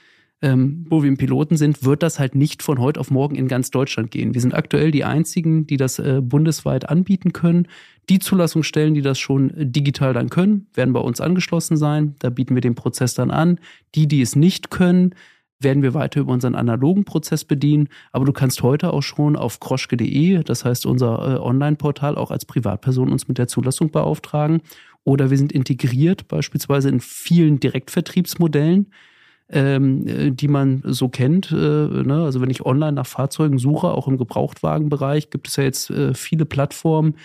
[0.41, 3.47] ähm, wo wir im Piloten sind, wird das halt nicht von heute auf morgen in
[3.47, 4.33] ganz Deutschland gehen.
[4.33, 7.67] Wir sind aktuell die einzigen, die das äh, bundesweit anbieten können.
[8.09, 12.15] Die Zulassungsstellen, die das schon digital dann können, werden bei uns angeschlossen sein.
[12.19, 13.59] Da bieten wir den Prozess dann an.
[13.93, 15.13] Die, die es nicht können,
[15.59, 17.89] werden wir weiter über unseren analogen Prozess bedienen.
[18.11, 22.45] Aber du kannst heute auch schon auf kroschke.de, das heißt unser äh, Online-Portal, auch als
[22.45, 24.61] Privatperson uns mit der Zulassung beauftragen.
[25.03, 28.87] Oder wir sind integriert beispielsweise in vielen Direktvertriebsmodellen
[29.51, 31.51] ähm, äh, die man so kennt.
[31.51, 32.23] Äh, ne?
[32.23, 36.13] Also wenn ich online nach Fahrzeugen suche, auch im Gebrauchtwagenbereich, gibt es ja jetzt äh,
[36.13, 37.15] viele Plattformen,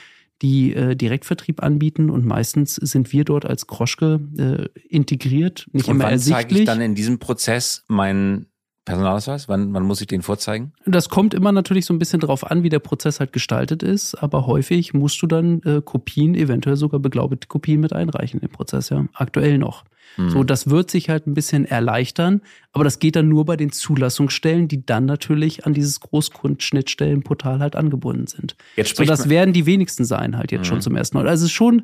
[0.42, 5.94] die äh, Direktvertrieb anbieten und meistens sind wir dort als Kroschke äh, integriert, nicht und
[5.94, 6.48] immer wann ersichtlich.
[6.48, 8.46] zeige ich dann in diesem Prozess meinen
[8.86, 9.48] Personalausweis?
[9.48, 10.72] Wann, wann muss ich den vorzeigen?
[10.86, 14.14] Das kommt immer natürlich so ein bisschen drauf an, wie der Prozess halt gestaltet ist,
[14.14, 18.88] aber häufig musst du dann äh, Kopien, eventuell sogar beglaubigte Kopien mit einreichen im Prozess,
[18.88, 19.04] ja.
[19.12, 19.84] Aktuell noch.
[20.16, 20.30] Mhm.
[20.30, 23.72] So, das wird sich halt ein bisschen erleichtern, aber das geht dann nur bei den
[23.72, 28.56] Zulassungsstellen, die dann natürlich an dieses Großkundschnittstellenportal halt angebunden sind.
[28.76, 30.66] Jetzt so, das werden die wenigsten sein halt jetzt mhm.
[30.66, 31.28] schon zum ersten Mal.
[31.28, 31.82] Also es ist schon,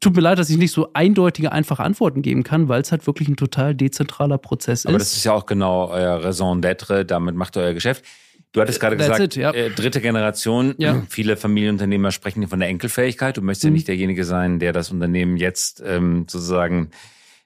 [0.00, 3.06] tut mir leid, dass ich nicht so eindeutige, einfache Antworten geben kann, weil es halt
[3.06, 4.94] wirklich ein total dezentraler Prozess aber ist.
[4.94, 8.04] Aber das ist ja auch genau euer Raison d'être, damit macht ihr euer Geschäft.
[8.52, 9.50] Du hattest gerade That's gesagt, it, ja.
[9.52, 10.74] äh, dritte Generation.
[10.78, 11.02] Ja.
[11.08, 13.36] Viele Familienunternehmer sprechen von der Enkelfähigkeit.
[13.36, 13.74] Du möchtest ja Mhm.
[13.74, 16.90] nicht derjenige sein, der das Unternehmen jetzt ähm, sozusagen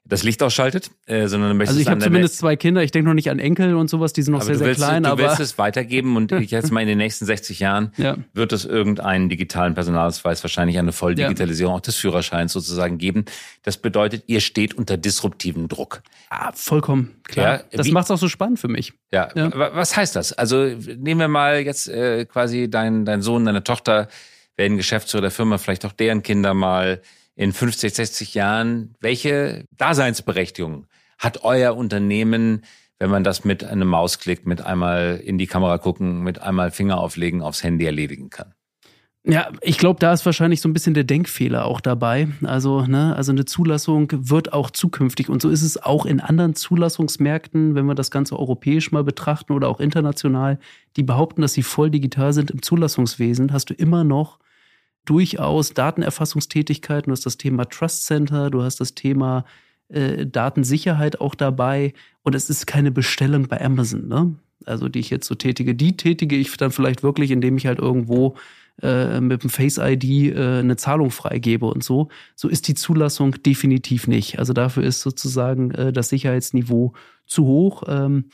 [0.09, 2.83] das Licht ausschaltet, äh, sondern du möchtest Also ich habe zumindest zwei Kinder.
[2.83, 4.11] Ich denke noch nicht an Enkel und sowas.
[4.11, 5.03] Die sind noch aber sehr, sehr willst, klein.
[5.03, 8.17] du aber willst es weitergeben und ich jetzt mal in den nächsten 60 Jahren ja.
[8.33, 13.25] wird es irgendeinen digitalen Personalausweis, wahrscheinlich eine Volldigitalisierung auch des Führerscheins sozusagen geben.
[13.63, 16.01] Das bedeutet, ihr steht unter disruptivem Druck.
[16.29, 17.59] Ah, vollkommen klar.
[17.59, 18.93] Ja, das macht es auch so spannend für mich.
[19.11, 19.51] Ja, Ja.
[19.57, 20.33] wa- was heißt das?
[20.33, 24.07] Also nehmen wir mal jetzt äh, quasi dein, dein Sohn, deine Tochter
[24.57, 27.01] werden Geschäftsführer der Firma, vielleicht auch deren Kinder mal
[27.39, 28.95] in 50, 60 Jahren.
[28.99, 32.63] Welche Daseinsberechtigung hat euer Unternehmen,
[32.99, 36.99] wenn man das mit einem Mausklick, mit einmal in die Kamera gucken, mit einmal Finger
[36.99, 38.53] auflegen, aufs Handy erledigen kann?
[39.23, 42.27] Ja, ich glaube, da ist wahrscheinlich so ein bisschen der Denkfehler auch dabei.
[42.43, 46.55] Also, ne, also eine Zulassung wird auch zukünftig und so ist es auch in anderen
[46.55, 50.59] Zulassungsmärkten, wenn wir das Ganze europäisch mal betrachten oder auch international,
[50.97, 54.39] die behaupten, dass sie voll digital sind im Zulassungswesen, hast du immer noch
[55.09, 57.09] durchaus Datenerfassungstätigkeiten.
[57.09, 59.43] Du hast das Thema Trust Center, du hast das Thema
[59.89, 64.35] äh, Datensicherheit auch dabei und es ist keine Bestellung bei Amazon, ne?
[64.65, 67.79] Also die ich jetzt so tätige, die tätige ich dann vielleicht wirklich, indem ich halt
[67.79, 68.35] irgendwo
[68.81, 72.09] äh, mit dem Face ID äh, eine Zahlung freigebe und so.
[72.35, 74.37] So ist die Zulassung definitiv nicht.
[74.37, 76.93] Also dafür ist sozusagen äh, das Sicherheitsniveau
[77.25, 77.83] zu hoch.
[77.87, 78.25] Ähm,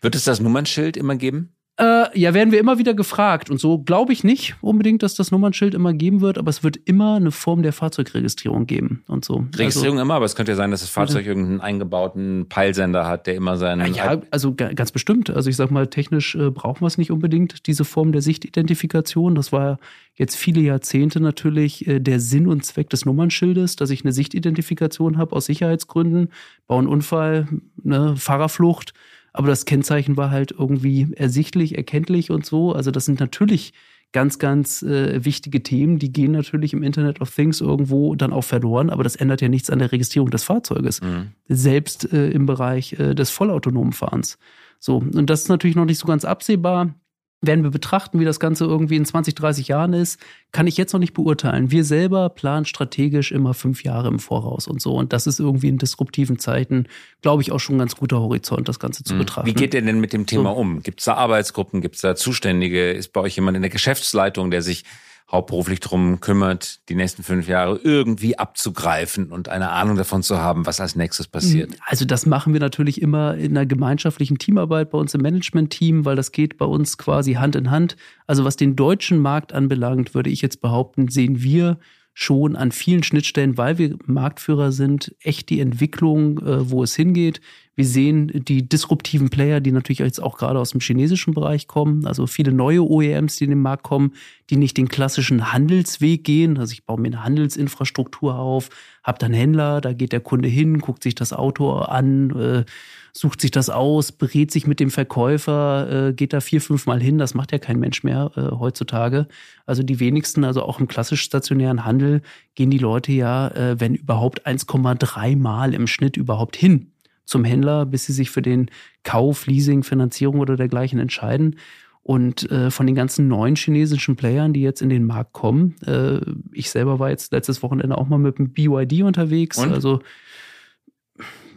[0.00, 1.54] Wird es das Nummernschild immer geben?
[1.78, 3.50] Äh, ja, werden wir immer wieder gefragt.
[3.50, 6.76] Und so glaube ich nicht unbedingt, dass das Nummernschild immer geben wird, aber es wird
[6.76, 9.44] immer eine Form der Fahrzeugregistrierung geben und so.
[9.54, 13.36] Registrierung immer, aber es könnte ja sein, dass das Fahrzeug irgendeinen eingebauten Peilsender hat, der
[13.36, 13.80] immer seinen.
[13.82, 15.30] Also, ja, also ga- ganz bestimmt.
[15.30, 19.34] Also ich sag mal, technisch äh, brauchen wir es nicht unbedingt, diese Form der Sichtidentifikation.
[19.36, 19.78] Das war
[20.16, 25.16] jetzt viele Jahrzehnte natürlich äh, der Sinn und Zweck des Nummernschildes, dass ich eine Sichtidentifikation
[25.16, 26.30] habe aus Sicherheitsgründen,
[26.66, 27.46] einen Unfall,
[27.82, 28.94] ne, Fahrerflucht.
[29.32, 32.72] Aber das Kennzeichen war halt irgendwie ersichtlich, erkenntlich und so.
[32.72, 33.72] Also das sind natürlich
[34.12, 38.44] ganz, ganz äh, wichtige Themen, die gehen natürlich im Internet of Things irgendwo dann auch
[38.44, 41.32] verloren, aber das ändert ja nichts an der Registrierung des Fahrzeuges Mhm.
[41.46, 44.38] selbst äh, im Bereich äh, des vollautonomen Fahrens.
[44.80, 46.94] So, und das ist natürlich noch nicht so ganz absehbar.
[47.40, 50.18] Werden wir betrachten, wie das Ganze irgendwie in 20, 30 Jahren ist,
[50.50, 51.70] kann ich jetzt noch nicht beurteilen.
[51.70, 54.94] Wir selber planen strategisch immer fünf Jahre im Voraus und so.
[54.94, 56.86] Und das ist irgendwie in disruptiven Zeiten,
[57.22, 59.46] glaube ich, auch schon ein ganz guter Horizont, das Ganze zu betrachten.
[59.46, 60.56] Wie geht ihr denn mit dem Thema So.
[60.56, 60.82] um?
[60.82, 61.80] Gibt es da Arbeitsgruppen?
[61.80, 62.90] Gibt es da Zuständige?
[62.90, 64.84] Ist bei euch jemand in der Geschäftsleitung, der sich
[65.30, 70.64] hauptberuflich drum kümmert, die nächsten fünf Jahre irgendwie abzugreifen und eine Ahnung davon zu haben,
[70.64, 71.72] was als nächstes passiert?
[71.84, 76.16] Also das machen wir natürlich immer in einer gemeinschaftlichen Teamarbeit bei uns im Management-Team, weil
[76.16, 77.96] das geht bei uns quasi Hand in Hand.
[78.26, 81.78] Also was den deutschen Markt anbelangt, würde ich jetzt behaupten, sehen wir
[82.14, 87.40] schon an vielen Schnittstellen, weil wir Marktführer sind, echt die Entwicklung, äh, wo es hingeht.
[87.78, 92.06] Wir sehen die disruptiven Player, die natürlich jetzt auch gerade aus dem chinesischen Bereich kommen,
[92.06, 94.14] also viele neue OEMs, die in den Markt kommen,
[94.50, 96.58] die nicht den klassischen Handelsweg gehen.
[96.58, 98.70] Also ich baue mir eine Handelsinfrastruktur auf,
[99.04, 102.64] habe dann Händler, da geht der Kunde hin, guckt sich das Auto an, äh,
[103.12, 107.00] sucht sich das aus, berät sich mit dem Verkäufer, äh, geht da vier, fünf Mal
[107.00, 107.16] hin.
[107.18, 109.28] Das macht ja kein Mensch mehr äh, heutzutage.
[109.66, 112.22] Also die wenigsten, also auch im klassisch stationären Handel,
[112.56, 116.90] gehen die Leute ja, wenn überhaupt 1,3 Mal im Schnitt überhaupt hin
[117.28, 118.70] zum Händler, bis sie sich für den
[119.04, 121.56] Kauf, Leasing, Finanzierung oder dergleichen entscheiden.
[122.02, 126.20] Und äh, von den ganzen neuen chinesischen Playern, die jetzt in den Markt kommen, äh,
[126.52, 129.72] ich selber war jetzt letztes Wochenende auch mal mit dem BYD unterwegs, Und?
[129.72, 130.00] also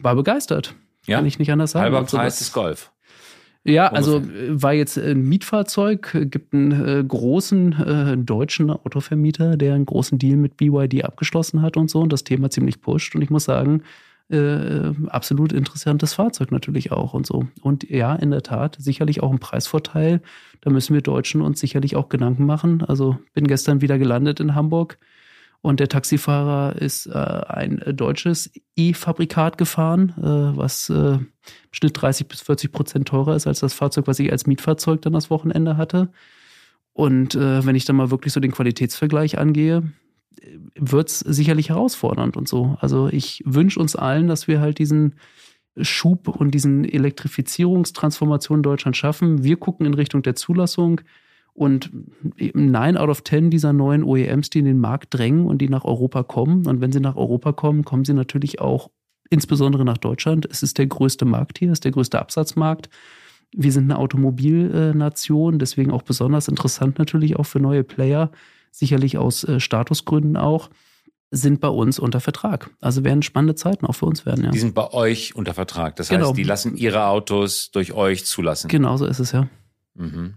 [0.02, 0.74] war begeistert.
[1.06, 1.16] Ja?
[1.16, 1.84] Kann ich nicht anders sagen.
[1.84, 2.92] Halber Also Preis des Golf.
[3.64, 9.72] ja, also äh, war jetzt ein Mietfahrzeug, gibt einen äh, großen äh, deutschen Autovermieter, der
[9.72, 13.14] einen großen Deal mit BYD abgeschlossen hat und so und das Thema ziemlich pusht.
[13.14, 13.82] Und ich muss sagen,
[14.32, 17.46] äh, absolut interessantes Fahrzeug natürlich auch und so.
[17.60, 20.22] Und ja, in der Tat, sicherlich auch ein Preisvorteil.
[20.60, 22.82] Da müssen wir Deutschen uns sicherlich auch Gedanken machen.
[22.82, 24.98] Also bin gestern wieder gelandet in Hamburg
[25.62, 31.28] und der Taxifahrer ist äh, ein deutsches E-Fabrikat gefahren, äh, was äh, im
[31.70, 35.12] Schnitt 30 bis 40 Prozent teurer ist als das Fahrzeug, was ich als Mietfahrzeug dann
[35.12, 36.10] das Wochenende hatte.
[36.92, 39.84] Und äh, wenn ich dann mal wirklich so den Qualitätsvergleich angehe,
[40.76, 42.76] wird es sicherlich herausfordernd und so.
[42.80, 45.14] Also ich wünsche uns allen, dass wir halt diesen
[45.80, 49.42] Schub und diesen Elektrifizierungstransformation in Deutschland schaffen.
[49.42, 51.00] Wir gucken in Richtung der Zulassung
[51.54, 51.90] und
[52.36, 55.68] eben nine out of ten dieser neuen OEMs, die in den Markt drängen und die
[55.68, 56.66] nach Europa kommen.
[56.66, 58.90] Und wenn sie nach Europa kommen, kommen sie natürlich auch
[59.30, 60.46] insbesondere nach Deutschland.
[60.50, 62.88] Es ist der größte Markt hier, es ist der größte Absatzmarkt.
[63.54, 68.30] Wir sind eine Automobilnation, deswegen auch besonders interessant natürlich auch für neue Player,
[68.72, 70.70] sicherlich aus äh, Statusgründen auch,
[71.30, 72.70] sind bei uns unter Vertrag.
[72.80, 74.50] Also werden spannende Zeiten auch für uns werden, ja.
[74.50, 75.96] Die sind bei euch unter Vertrag.
[75.96, 76.28] Das Genau.
[76.28, 78.68] heißt, die lassen ihre Autos durch euch zulassen.
[78.68, 79.48] Genau so ist es ja.
[79.94, 80.34] Mhm.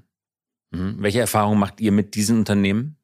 [0.71, 0.95] Mhm.
[1.00, 2.98] Welche Erfahrungen macht ihr mit diesen Unternehmen?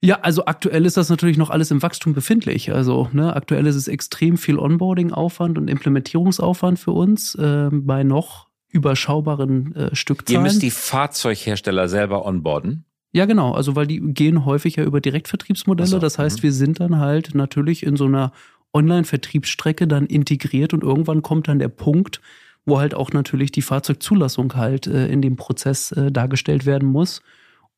[0.00, 2.72] Ja, also aktuell ist das natürlich noch alles im Wachstum befindlich.
[2.72, 8.46] Also ne, aktuell ist es extrem viel Onboarding-Aufwand und Implementierungsaufwand für uns äh, bei noch
[8.68, 10.40] überschaubaren äh, Stückzahlen.
[10.40, 12.84] Ihr müsst die Fahrzeughersteller selber onboarden?
[13.12, 13.52] Ja, genau.
[13.52, 15.88] Also weil die gehen häufig ja über Direktvertriebsmodelle.
[15.88, 16.42] So, das heißt, mhm.
[16.42, 18.32] wir sind dann halt natürlich in so einer
[18.74, 22.20] Online-Vertriebsstrecke dann integriert und irgendwann kommt dann der Punkt,
[22.66, 27.22] wo halt auch natürlich die Fahrzeugzulassung halt äh, in dem Prozess äh, dargestellt werden muss.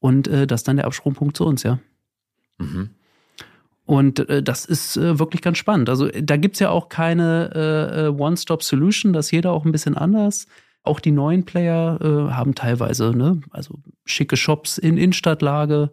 [0.00, 1.78] Und äh, das ist dann der Absprungpunkt zu uns, ja.
[2.58, 2.90] Mhm.
[3.86, 5.88] Und äh, das ist äh, wirklich ganz spannend.
[5.88, 10.46] Also da gibt's ja auch keine äh, One-Stop-Solution, das ist jeder auch ein bisschen anders.
[10.82, 15.90] Auch die neuen Player äh, haben teilweise, ne, also schicke Shops in Innenstadtlage,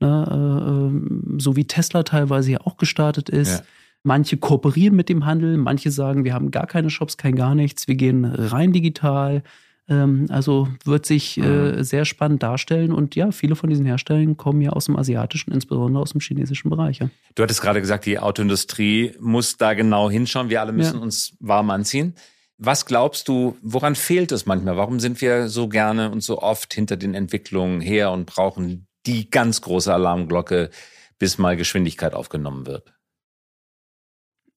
[0.00, 3.58] ne, äh, äh so wie Tesla teilweise ja auch gestartet ist.
[3.58, 3.64] Ja.
[4.04, 7.88] Manche kooperieren mit dem Handel, manche sagen, wir haben gar keine Shops, kein gar nichts,
[7.88, 9.42] wir gehen rein digital.
[9.88, 11.82] Ähm, also wird sich äh, mhm.
[11.82, 12.92] sehr spannend darstellen.
[12.92, 16.68] Und ja, viele von diesen Herstellern kommen ja aus dem asiatischen, insbesondere aus dem chinesischen
[16.68, 16.98] Bereich.
[16.98, 17.08] Ja.
[17.34, 20.50] Du hattest gerade gesagt, die Autoindustrie muss da genau hinschauen.
[20.50, 21.02] Wir alle müssen ja.
[21.02, 22.14] uns warm anziehen.
[22.58, 24.76] Was glaubst du, woran fehlt es manchmal?
[24.76, 29.30] Warum sind wir so gerne und so oft hinter den Entwicklungen her und brauchen die
[29.30, 30.70] ganz große Alarmglocke,
[31.18, 32.92] bis mal Geschwindigkeit aufgenommen wird?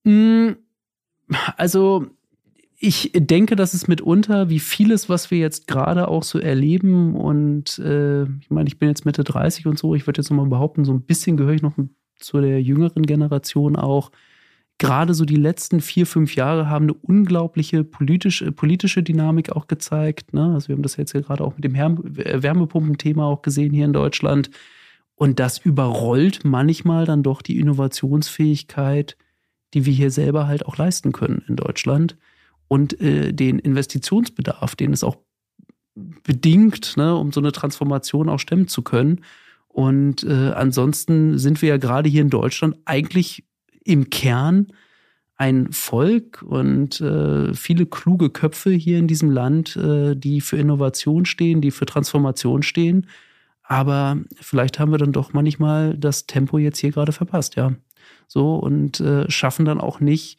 [0.03, 0.57] Hm,
[1.57, 2.07] also
[2.83, 7.77] ich denke, dass es mitunter, wie vieles, was wir jetzt gerade auch so erleben, und
[7.77, 10.83] äh, ich meine, ich bin jetzt Mitte 30 und so, ich würde jetzt nochmal behaupten,
[10.83, 11.75] so ein bisschen gehöre ich noch
[12.17, 14.11] zu der jüngeren Generation auch.
[14.81, 20.33] Gerade so die letzten vier, fünf Jahre haben eine unglaubliche politische, politische Dynamik auch gezeigt.
[20.33, 20.55] Ne?
[20.55, 23.93] Also wir haben das jetzt ja gerade auch mit dem Wärmepumpenthema auch gesehen hier in
[23.93, 24.49] Deutschland.
[25.13, 29.17] Und das überrollt manchmal dann doch die Innovationsfähigkeit,
[29.75, 32.17] die wir hier selber halt auch leisten können in Deutschland
[32.67, 35.17] und äh, den Investitionsbedarf, den es auch
[36.23, 39.21] bedingt, ne, um so eine Transformation auch stemmen zu können.
[39.67, 43.43] Und äh, ansonsten sind wir ja gerade hier in Deutschland eigentlich
[43.83, 44.67] im Kern
[45.37, 51.25] ein Volk und äh, viele kluge Köpfe hier in diesem Land, äh, die für Innovation
[51.25, 53.07] stehen, die für Transformation stehen.
[53.63, 57.73] Aber vielleicht haben wir dann doch manchmal das Tempo jetzt hier gerade verpasst, ja.
[58.27, 60.37] So und äh, schaffen dann auch nicht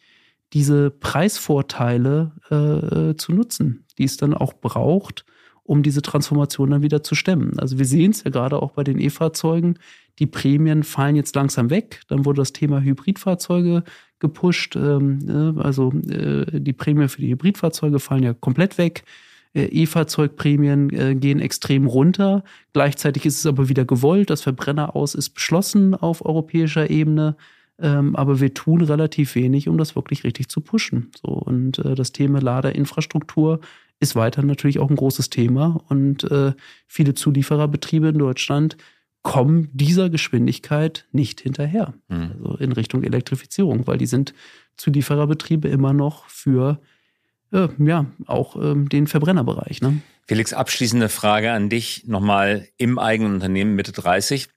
[0.53, 5.25] diese Preisvorteile äh, äh, zu nutzen, die es dann auch braucht,
[5.63, 7.57] um diese Transformation dann wieder zu stemmen.
[7.57, 9.79] Also wir sehen es ja gerade auch bei den E-Fahrzeugen,
[10.19, 12.01] die Prämien fallen jetzt langsam weg.
[12.07, 13.83] Dann wurde das Thema Hybridfahrzeuge
[14.19, 14.75] gepusht.
[14.75, 19.03] Ähm, ne, also äh, die Prämien für die Hybridfahrzeuge fallen ja komplett weg.
[19.53, 22.43] Äh, E-Fahrzeugprämien äh, gehen extrem runter.
[22.73, 24.29] Gleichzeitig ist es aber wieder gewollt.
[24.29, 27.35] Das Verbrenner aus ist beschlossen auf europäischer Ebene.
[27.79, 31.09] Ähm, aber wir tun relativ wenig, um das wirklich richtig zu pushen.
[31.19, 33.61] So, und das Thema Ladeinfrastruktur
[33.99, 35.81] ist weiter natürlich auch ein großes Thema.
[35.87, 36.53] Und äh,
[36.87, 38.77] viele Zuliefererbetriebe in Deutschland
[39.21, 41.93] kommen dieser Geschwindigkeit nicht hinterher.
[42.09, 42.31] Mhm.
[42.33, 44.33] Also in Richtung Elektrifizierung, weil die sind
[44.77, 46.79] Zuliefererbetriebe immer noch für
[47.51, 49.81] äh, ja auch ähm, den Verbrennerbereich.
[49.81, 50.01] Ne?
[50.27, 54.49] Felix, abschließende Frage an dich nochmal im eigenen Unternehmen Mitte 30.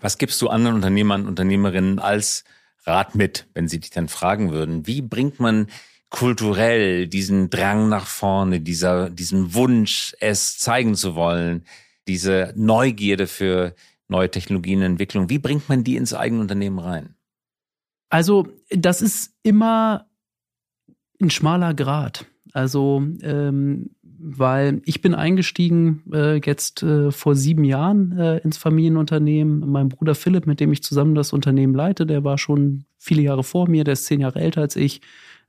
[0.00, 2.44] Was gibst du anderen Unternehmern, Unternehmerinnen als
[2.84, 4.86] Rat mit, wenn sie dich dann fragen würden?
[4.86, 5.66] Wie bringt man
[6.10, 11.64] kulturell diesen Drang nach vorne, dieser, diesen Wunsch, es zeigen zu wollen,
[12.08, 13.74] diese Neugierde für
[14.08, 17.14] neue Technologien, Entwicklung, wie bringt man die ins eigene Unternehmen rein?
[18.08, 20.08] Also, das ist immer
[21.20, 22.26] ein schmaler Grad.
[22.52, 29.70] Also, ähm, weil ich bin eingestiegen äh, jetzt äh, vor sieben Jahren äh, ins Familienunternehmen.
[29.70, 33.44] Mein Bruder Philipp, mit dem ich zusammen das Unternehmen leite, der war schon viele Jahre
[33.44, 35.00] vor mir, der ist zehn Jahre älter als ich,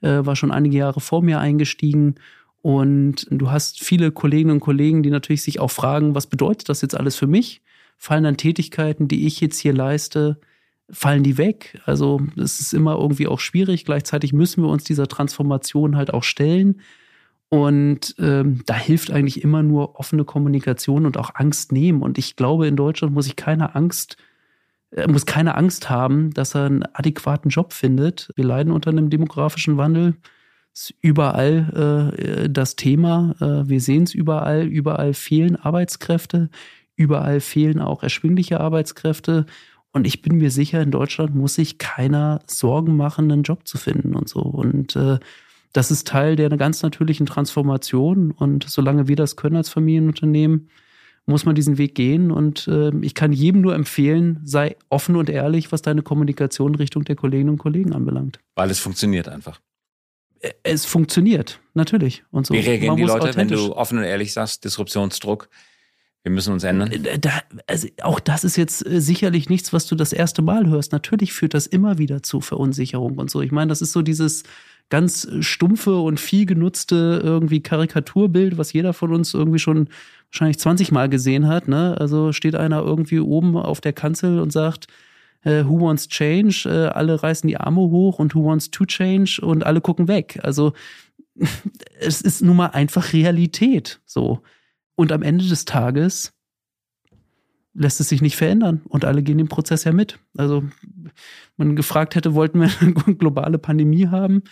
[0.02, 2.16] äh, war schon einige Jahre vor mir eingestiegen.
[2.62, 6.82] Und du hast viele Kolleginnen und Kollegen, die natürlich sich auch fragen, was bedeutet das
[6.82, 7.62] jetzt alles für mich?
[7.98, 10.40] Fallen dann Tätigkeiten, die ich jetzt hier leiste,
[10.90, 11.80] fallen die weg?
[11.86, 13.86] Also es ist immer irgendwie auch schwierig.
[13.86, 16.82] Gleichzeitig müssen wir uns dieser Transformation halt auch stellen.
[17.50, 22.02] Und ähm, da hilft eigentlich immer nur offene Kommunikation und auch Angst nehmen.
[22.02, 24.31] Und ich glaube, in Deutschland muss ich keine Angst, äh,
[25.08, 28.30] muss keine Angst haben, dass er einen adäquaten Job findet.
[28.36, 30.16] Wir leiden unter einem demografischen Wandel.
[30.74, 33.36] Ist überall äh, das Thema.
[33.40, 34.66] Äh, wir sehen es überall.
[34.66, 36.50] Überall fehlen Arbeitskräfte.
[36.96, 39.46] Überall fehlen auch erschwingliche Arbeitskräfte.
[39.94, 43.78] Und ich bin mir sicher, in Deutschland muss sich keiner Sorgen machen, einen Job zu
[43.78, 44.40] finden und so.
[44.42, 45.20] Und äh,
[45.74, 48.32] das ist Teil der ganz natürlichen Transformation.
[48.32, 50.70] Und solange wir das können als Familienunternehmen,
[51.26, 52.32] muss man diesen Weg gehen.
[52.32, 57.04] Und äh, ich kann jedem nur empfehlen, sei offen und ehrlich, was deine Kommunikation Richtung
[57.04, 58.40] der Kolleginnen und Kollegen anbelangt.
[58.56, 59.60] Weil es funktioniert einfach.
[60.64, 62.24] Es funktioniert, natürlich.
[62.32, 62.54] Und so.
[62.54, 65.50] Wie reagieren die Leute, wenn du offen und ehrlich sagst, Disruptionsdruck?
[66.24, 66.92] Wir müssen uns ändern.
[67.20, 70.92] Da, also auch das ist jetzt äh, sicherlich nichts, was du das erste Mal hörst.
[70.92, 73.42] Natürlich führt das immer wieder zu Verunsicherung und so.
[73.42, 74.44] Ich meine, das ist so dieses
[74.92, 79.90] ganz stumpfe und viel genutzte irgendwie Karikaturbild, was jeder von uns irgendwie schon
[80.30, 81.68] wahrscheinlich 20 Mal gesehen hat.
[81.68, 81.96] Ne?
[81.98, 84.88] Also steht einer irgendwie oben auf der Kanzel und sagt,
[85.44, 86.66] äh, Who wants change?
[86.66, 89.40] Äh, alle reißen die Arme hoch und Who wants to change?
[89.42, 90.40] Und alle gucken weg.
[90.44, 90.74] Also
[92.00, 94.02] es ist nun mal einfach Realität.
[94.06, 94.42] So.
[94.96, 96.34] Und am Ende des Tages
[97.74, 100.20] lässt es sich nicht verändern und alle gehen den Prozess ja mit.
[100.36, 100.66] Also
[101.56, 104.44] man gefragt hätte, wollten wir eine globale Pandemie haben?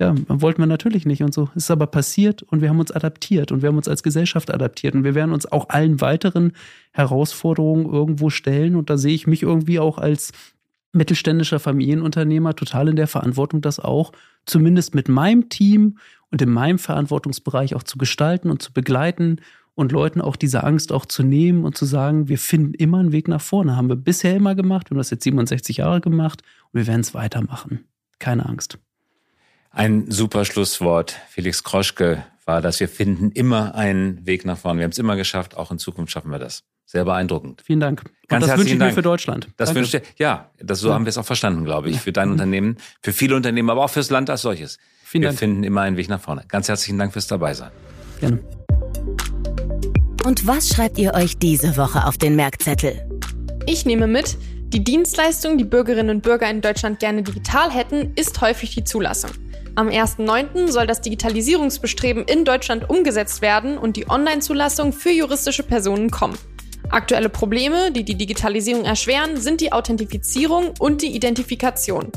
[0.00, 1.48] Ja, wollten wir natürlich nicht und so.
[1.56, 4.52] Es ist aber passiert und wir haben uns adaptiert und wir haben uns als Gesellschaft
[4.52, 6.52] adaptiert und wir werden uns auch allen weiteren
[6.92, 10.32] Herausforderungen irgendwo stellen und da sehe ich mich irgendwie auch als
[10.92, 14.12] mittelständischer Familienunternehmer total in der Verantwortung, das auch
[14.46, 15.98] zumindest mit meinem Team
[16.30, 19.40] und in meinem Verantwortungsbereich auch zu gestalten und zu begleiten
[19.74, 23.12] und Leuten auch diese Angst auch zu nehmen und zu sagen, wir finden immer einen
[23.12, 23.76] Weg nach vorne.
[23.76, 26.42] Haben wir bisher immer gemacht, wir haben das jetzt 67 Jahre gemacht
[26.72, 27.84] und wir werden es weitermachen.
[28.18, 28.78] Keine Angst.
[29.70, 34.80] Ein super Schlusswort, Felix Kroschke, war, dass wir finden immer einen Weg nach vorne.
[34.80, 36.62] Wir haben es immer geschafft, auch in Zukunft schaffen wir das.
[36.86, 37.62] Sehr beeindruckend.
[37.64, 38.02] Vielen Dank.
[38.02, 38.92] Und Ganz das wünsche ich Dank.
[38.92, 39.48] mir für Deutschland.
[39.58, 39.80] Das Danke.
[39.82, 40.94] wünsche ich, ja, das, so Ja.
[40.94, 42.00] haben wir es auch verstanden, glaube ich, Ja.
[42.00, 42.32] für dein Mhm.
[42.32, 44.78] Unternehmen, für viele Unternehmen, aber auch fürs Land als solches.
[45.04, 45.38] Vielen wir Dank.
[45.38, 46.44] finden immer einen Weg nach vorne.
[46.48, 47.70] Ganz herzlichen Dank fürs Dabeisein.
[48.20, 48.38] Gerne.
[50.24, 53.06] Und was schreibt ihr euch diese Woche auf den Merkzettel?
[53.66, 54.38] Ich nehme mit,
[54.72, 59.30] die Dienstleistung, die Bürgerinnen und Bürger in Deutschland gerne digital hätten, ist häufig die Zulassung.
[59.78, 60.72] Am 1.9.
[60.72, 66.36] soll das Digitalisierungsbestreben in Deutschland umgesetzt werden und die Online-Zulassung für juristische Personen kommen.
[66.90, 72.10] Aktuelle Probleme, die die Digitalisierung erschweren, sind die Authentifizierung und die Identifikation.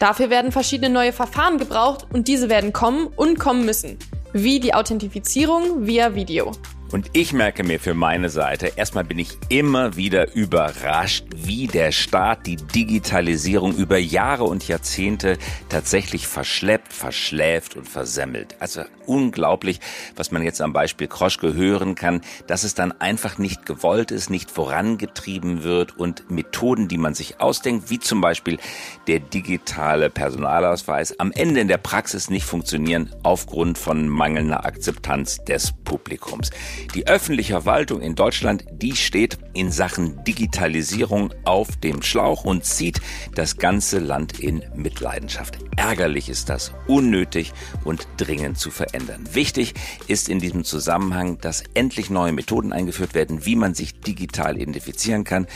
[0.00, 3.96] Dafür werden verschiedene neue Verfahren gebraucht und diese werden kommen und kommen müssen,
[4.32, 6.50] wie die Authentifizierung via Video.
[6.90, 11.92] Und ich merke mir für meine Seite, erstmal bin ich immer wieder überrascht, wie der
[11.92, 15.36] Staat die Digitalisierung über Jahre und Jahrzehnte
[15.68, 18.56] tatsächlich verschleppt, verschläft und versemmelt.
[18.60, 19.80] Also unglaublich,
[20.14, 24.30] was man jetzt am Beispiel Kroschke hören kann, dass es dann einfach nicht gewollt ist,
[24.30, 28.58] nicht vorangetrieben wird und Methoden, die man sich ausdenkt, wie zum Beispiel
[29.06, 35.72] der digitale Personalausweis, am Ende in der Praxis nicht funktionieren aufgrund von mangelnder Akzeptanz des
[35.84, 36.50] Publikums.
[36.94, 43.00] Die öffentliche Verwaltung in Deutschland, die steht in Sachen Digitalisierung auf dem Schlauch und zieht
[43.34, 45.58] das ganze Land in Mitleidenschaft.
[45.76, 47.52] Ärgerlich ist das, unnötig
[47.84, 48.97] und dringend zu verändern.
[49.32, 49.74] Wichtig
[50.06, 55.24] ist in diesem Zusammenhang, dass endlich neue Methoden eingeführt werden, wie man sich digital identifizieren
[55.24, 55.46] kann.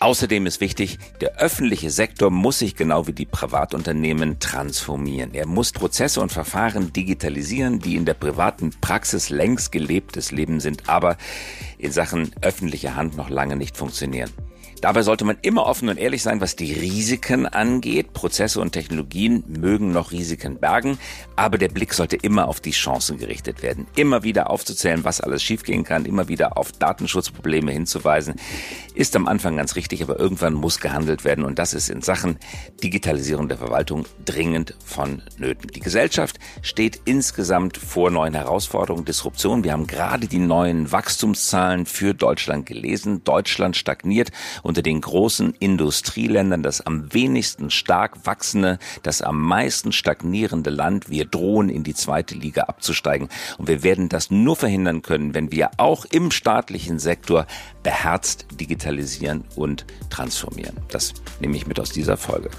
[0.00, 5.34] Außerdem ist wichtig, der öffentliche Sektor muss sich genau wie die Privatunternehmen transformieren.
[5.34, 10.88] Er muss Prozesse und Verfahren digitalisieren, die in der privaten Praxis längst gelebtes Leben sind,
[10.88, 11.16] aber
[11.78, 14.30] in Sachen öffentliche Hand noch lange nicht funktionieren.
[14.80, 18.12] Dabei sollte man immer offen und ehrlich sein, was die Risiken angeht.
[18.12, 20.98] Prozesse und Technologien mögen noch Risiken bergen,
[21.36, 23.86] aber der Blick sollte immer auf die Chancen gerichtet werden.
[23.96, 28.36] Immer wieder aufzuzählen, was alles schiefgehen kann, immer wieder auf Datenschutzprobleme hinzuweisen,
[28.94, 32.38] ist am Anfang ganz richtig, aber irgendwann muss gehandelt werden und das ist in Sachen
[32.82, 35.70] Digitalisierung der Verwaltung dringend vonnöten.
[35.74, 39.64] Die Gesellschaft steht insgesamt vor neuen Herausforderungen, Disruption.
[39.64, 43.22] Wir haben gerade die neuen Wachstumszahlen für Deutschland gelesen.
[43.24, 44.30] Deutschland stagniert
[44.68, 51.08] unter den großen Industrieländern das am wenigsten stark wachsende, das am meisten stagnierende Land.
[51.08, 53.30] Wir drohen in die zweite Liga abzusteigen.
[53.56, 57.46] Und wir werden das nur verhindern können, wenn wir auch im staatlichen Sektor
[57.82, 60.76] beherzt digitalisieren und transformieren.
[60.90, 62.50] Das nehme ich mit aus dieser Folge.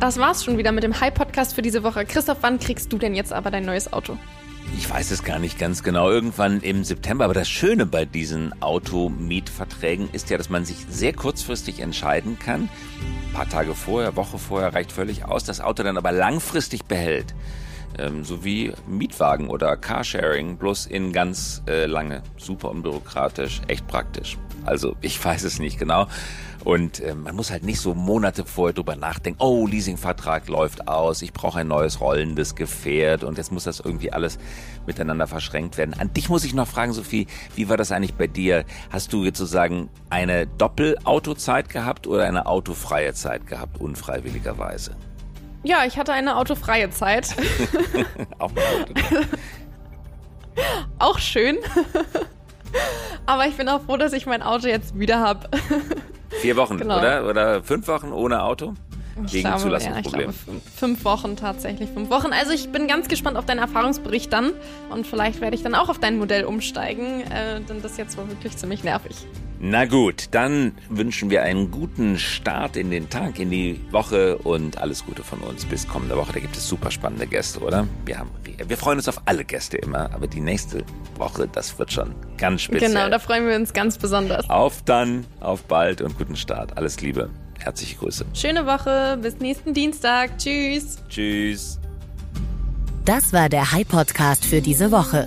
[0.00, 2.06] Das war's schon wieder mit dem High-Podcast für diese Woche.
[2.06, 4.16] Christoph, wann kriegst du denn jetzt aber dein neues Auto?
[4.74, 7.24] Ich weiß es gar nicht ganz genau, irgendwann im September.
[7.24, 12.68] Aber das Schöne bei diesen Automietverträgen ist ja, dass man sich sehr kurzfristig entscheiden kann.
[13.28, 17.34] Ein paar Tage vorher, Woche vorher reicht völlig aus, das Auto dann aber langfristig behält.
[17.98, 22.22] Ähm, so wie Mietwagen oder Carsharing, bloß in ganz äh, lange.
[22.36, 24.36] Super unbürokratisch, echt praktisch.
[24.64, 26.08] Also ich weiß es nicht genau.
[26.66, 31.22] Und äh, man muss halt nicht so Monate vorher drüber nachdenken, oh, Leasingvertrag läuft aus,
[31.22, 34.36] ich brauche ein neues rollendes Gefährt und jetzt muss das irgendwie alles
[34.84, 35.94] miteinander verschränkt werden.
[35.96, 38.64] An dich muss ich noch fragen, Sophie, wie war das eigentlich bei dir?
[38.90, 44.96] Hast du jetzt sozusagen eine Doppelautozeit gehabt oder eine autofreie Zeit gehabt, unfreiwilligerweise?
[45.62, 47.28] Ja, ich hatte eine autofreie Zeit.
[48.40, 48.92] Auch mal Auto.
[50.98, 51.58] auch schön.
[53.26, 55.48] Aber ich bin auch froh, dass ich mein Auto jetzt wieder habe.
[56.40, 56.98] Vier Wochen, Genau.
[56.98, 57.28] oder?
[57.28, 58.74] Oder fünf Wochen ohne Auto?
[59.18, 59.78] wegen glaube.
[59.78, 60.34] Ja, ich glaube,
[60.76, 62.32] fünf Wochen tatsächlich, fünf Wochen.
[62.32, 64.52] Also ich bin ganz gespannt auf deinen Erfahrungsbericht dann
[64.90, 68.28] und vielleicht werde ich dann auch auf dein Modell umsteigen, äh, denn das jetzt war
[68.28, 69.16] wirklich ziemlich nervig.
[69.58, 74.76] Na gut, dann wünschen wir einen guten Start in den Tag, in die Woche und
[74.78, 76.34] alles Gute von uns bis kommende Woche.
[76.34, 77.88] Da gibt es super spannende Gäste, oder?
[78.04, 80.84] Wir, haben, wir freuen uns auf alle Gäste immer, aber die nächste
[81.16, 82.90] Woche, das wird schon ganz speziell.
[82.90, 84.48] Genau, da freuen wir uns ganz besonders.
[84.50, 86.76] Auf dann, auf bald und guten Start.
[86.76, 87.30] Alles Liebe.
[87.58, 88.26] Herzliche Grüße.
[88.34, 90.36] Schöne Woche, bis nächsten Dienstag.
[90.36, 90.98] Tschüss.
[91.08, 91.80] Tschüss.
[93.06, 95.26] Das war der High Podcast für diese Woche.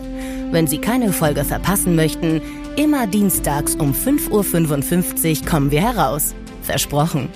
[0.51, 2.41] Wenn Sie keine Folge verpassen möchten,
[2.80, 6.34] immer dienstags um 5.55 Uhr kommen wir heraus.
[6.61, 7.27] Versprochen.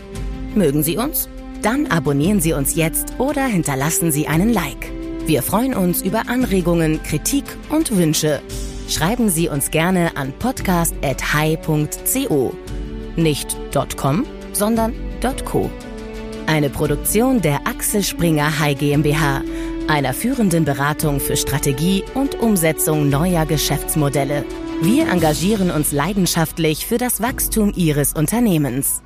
[0.55, 1.27] Mögen Sie uns?
[1.61, 4.89] Dann abonnieren Sie uns jetzt oder hinterlassen Sie einen Like.
[5.25, 8.41] Wir freuen uns über Anregungen, Kritik und Wünsche.
[8.87, 12.53] Schreiben Sie uns gerne an podcast.hi.co.
[13.17, 13.57] Nicht
[13.97, 14.93] .com, sondern
[15.45, 15.69] .co.
[16.45, 19.41] Eine Produktion der Axel Springer High GmbH,
[19.87, 24.45] einer führenden Beratung für Strategie und Umsetzung neuer Geschäftsmodelle.
[24.86, 29.01] Wir engagieren uns leidenschaftlich für das Wachstum Ihres Unternehmens.